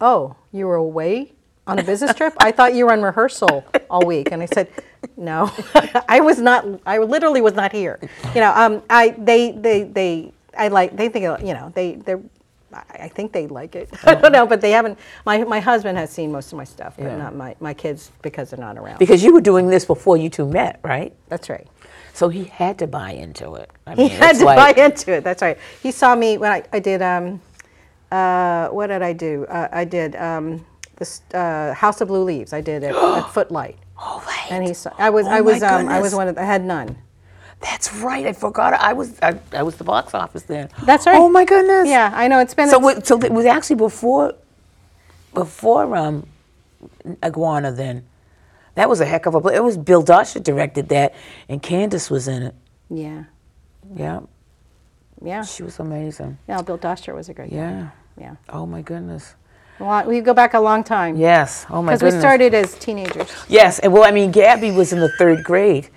"Oh, 0.00 0.34
you 0.50 0.66
were 0.66 0.76
away 0.76 1.32
on 1.66 1.78
a 1.78 1.82
business 1.82 2.14
trip? 2.14 2.32
I 2.40 2.50
thought 2.52 2.74
you 2.74 2.86
were 2.86 2.92
on 2.92 3.02
rehearsal 3.02 3.66
all 3.90 4.06
week." 4.06 4.32
And 4.32 4.42
I 4.42 4.46
said, 4.46 4.70
"No, 5.18 5.52
I 6.08 6.20
was 6.20 6.38
not. 6.40 6.64
I 6.86 6.96
literally 6.96 7.42
was 7.42 7.52
not 7.52 7.72
here. 7.72 8.00
You 8.34 8.40
know, 8.40 8.52
um, 8.56 8.82
I, 8.88 9.10
they, 9.18 9.52
they, 9.52 9.82
they, 9.82 10.32
I 10.56 10.68
like. 10.68 10.96
They 10.96 11.10
think, 11.10 11.24
you 11.46 11.52
know, 11.52 11.70
they, 11.74 11.96
they're." 11.96 12.22
I 12.90 13.08
think 13.08 13.32
they 13.32 13.46
like 13.46 13.74
it. 13.76 13.88
I 14.04 14.14
don't 14.14 14.32
know, 14.32 14.46
but 14.46 14.60
they 14.60 14.70
haven't. 14.72 14.98
My 15.24 15.44
my 15.44 15.60
husband 15.60 15.98
has 15.98 16.10
seen 16.10 16.32
most 16.32 16.52
of 16.52 16.58
my 16.58 16.64
stuff, 16.64 16.94
but 16.96 17.04
Yeah. 17.04 17.16
not 17.16 17.34
my, 17.34 17.54
my 17.60 17.74
kids 17.74 18.10
because 18.22 18.50
they're 18.50 18.58
not 18.58 18.76
around. 18.78 18.98
Because 18.98 19.22
you 19.22 19.32
were 19.32 19.40
doing 19.40 19.68
this 19.68 19.84
before 19.84 20.16
you 20.16 20.28
two 20.28 20.46
met, 20.46 20.80
right? 20.82 21.14
That's 21.28 21.48
right. 21.48 21.66
So 22.14 22.28
he 22.28 22.44
had 22.44 22.78
to 22.78 22.86
buy 22.86 23.10
into 23.12 23.54
it. 23.54 23.70
I 23.86 23.94
He 23.94 24.08
had 24.08 24.30
it's 24.30 24.38
to 24.40 24.44
like- 24.46 24.76
buy 24.76 24.82
into 24.84 25.12
it. 25.12 25.22
That's 25.24 25.42
right. 25.42 25.58
He 25.82 25.90
saw 25.90 26.14
me 26.14 26.38
when 26.38 26.50
I, 26.52 26.62
I 26.72 26.78
did. 26.78 27.02
Um, 27.02 27.40
uh, 28.10 28.68
what 28.68 28.86
did 28.86 29.02
I 29.02 29.12
do? 29.12 29.46
Uh, 29.48 29.68
I 29.72 29.84
did 29.84 30.14
um, 30.16 30.64
this 30.96 31.22
uh, 31.34 31.72
House 31.74 32.00
of 32.00 32.08
Blue 32.08 32.22
Leaves. 32.22 32.52
I 32.52 32.60
did 32.60 32.82
it 32.84 32.94
at 32.94 33.22
Footlight, 33.32 33.78
Oh, 33.98 34.22
and 34.50 34.64
he 34.66 34.74
saw. 34.74 34.92
I 34.98 35.10
was. 35.10 35.26
Oh, 35.26 35.30
I 35.30 35.40
was. 35.40 35.62
Um, 35.62 35.88
I 35.88 36.00
was 36.00 36.12
goodness. 36.12 36.14
one 36.14 36.28
of. 36.28 36.38
I 36.38 36.44
had 36.44 36.64
none. 36.64 36.96
That's 37.60 37.92
right. 37.94 38.26
I 38.26 38.32
forgot. 38.32 38.74
I 38.74 38.92
was 38.92 39.18
I, 39.22 39.38
I 39.52 39.62
was 39.62 39.76
the 39.76 39.84
box 39.84 40.14
office 40.14 40.42
then. 40.42 40.68
That's 40.84 41.06
right. 41.06 41.16
Oh 41.16 41.28
my 41.28 41.44
goodness. 41.44 41.88
Yeah, 41.88 42.12
I 42.14 42.28
know. 42.28 42.38
It's 42.40 42.54
been. 42.54 42.68
So 42.68 42.86
it, 42.88 43.06
so 43.06 43.18
it 43.22 43.32
was 43.32 43.46
actually 43.46 43.76
before 43.76 44.34
before 45.34 45.94
um 45.96 46.26
Iguana 47.24 47.72
then. 47.72 48.04
That 48.74 48.88
was 48.90 49.00
a 49.00 49.06
heck 49.06 49.24
of 49.26 49.34
a. 49.34 49.38
It 49.48 49.64
was 49.64 49.78
Bill 49.78 50.02
Dusher 50.02 50.38
directed 50.40 50.90
that, 50.90 51.14
and 51.48 51.62
Candace 51.62 52.10
was 52.10 52.28
in 52.28 52.42
it. 52.42 52.54
yeah. 52.90 53.24
Yeah, 53.94 54.20
Yeah. 55.22 55.44
she 55.44 55.62
was 55.62 55.78
amazing. 55.78 56.38
Yeah. 56.48 56.60
Bill 56.60 56.76
Doster 56.76 57.14
was 57.14 57.28
a 57.28 57.34
great. 57.34 57.50
guy. 57.50 57.56
Yeah. 57.56 57.88
Yeah. 58.18 58.34
Oh 58.48 58.66
my 58.66 58.82
goodness. 58.82 59.36
Well, 59.78 60.04
we 60.08 60.20
go 60.20 60.34
back 60.34 60.54
a 60.54 60.60
long 60.60 60.82
time. 60.82 61.16
Yes. 61.16 61.66
Oh 61.70 61.82
my 61.82 61.92
goodness. 61.92 62.00
Because 62.00 62.14
we 62.14 62.20
started 62.20 62.54
as 62.54 62.74
teenagers. 62.74 63.30
Yes, 63.48 63.78
and 63.78 63.92
well, 63.92 64.02
I 64.02 64.10
mean, 64.10 64.32
Gabby 64.32 64.72
was 64.72 64.92
in 64.92 64.98
the 64.98 65.08
third 65.18 65.44
grade. 65.44 65.88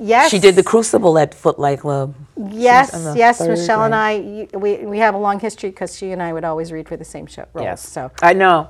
Yes. 0.00 0.30
She 0.30 0.38
did 0.38 0.54
the 0.54 0.62
Crucible 0.62 1.18
at 1.18 1.34
Footlight 1.34 1.80
Club. 1.80 2.14
Yes, 2.36 2.92
the 2.92 3.14
yes, 3.16 3.38
third 3.38 3.58
Michelle 3.58 3.84
and. 3.84 3.94
I, 3.94 4.12
you- 4.12 4.48
we, 4.54 4.76
we 4.86 4.98
have 4.98 5.14
a 5.14 5.18
long 5.18 5.40
history 5.40 5.70
because 5.70 5.96
she 5.96 6.12
and 6.12 6.22
I 6.22 6.32
would 6.32 6.44
always 6.44 6.70
read 6.70 6.88
for 6.88 6.96
the 6.96 7.04
same 7.04 7.26
show 7.26 7.46
roles. 7.52 7.64
Yes. 7.64 7.88
So 7.88 8.10
I 8.22 8.32
know. 8.32 8.68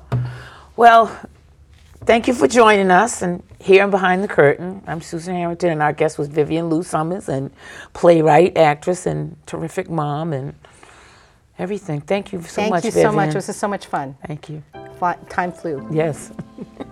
Well, 0.77 1.15
thank 2.05 2.29
you 2.29 2.35
for 2.35 2.49
joining 2.49 2.91
us. 2.91 3.21
And 3.21 3.43
here 3.61 3.85
in 3.85 3.91
Behind 3.91 4.25
the 4.25 4.29
Curtain, 4.29 4.83
I'm 4.87 5.03
Susan 5.03 5.35
Harrington, 5.35 5.71
and 5.71 5.83
our 5.83 5.93
guest 5.93 6.19
was 6.19 6.29
Vivian 6.29 6.71
Liu-Sommers, 6.71 7.29
and 7.29 7.51
playwright, 7.93 8.57
actress, 8.57 9.05
and 9.05 9.37
terrific 9.47 9.91
mom, 9.91 10.33
and 10.33 10.55
everything. 11.59 12.01
Thank 12.01 12.33
you 12.33 12.41
so 12.43 12.63
much, 12.71 12.83
thank 12.83 12.95
you 12.95 13.03
so 13.03 13.13
much. 13.13 13.35
This 13.35 13.49
is 13.51 13.57
so 13.57 13.69
much 13.69 13.87
fun. 13.87 14.17
Thank 14.27 14.49
you. 14.49 14.63
Fly, 14.99 15.17
time 15.29 15.53
flew. 15.53 15.87
Yes. 15.91 16.33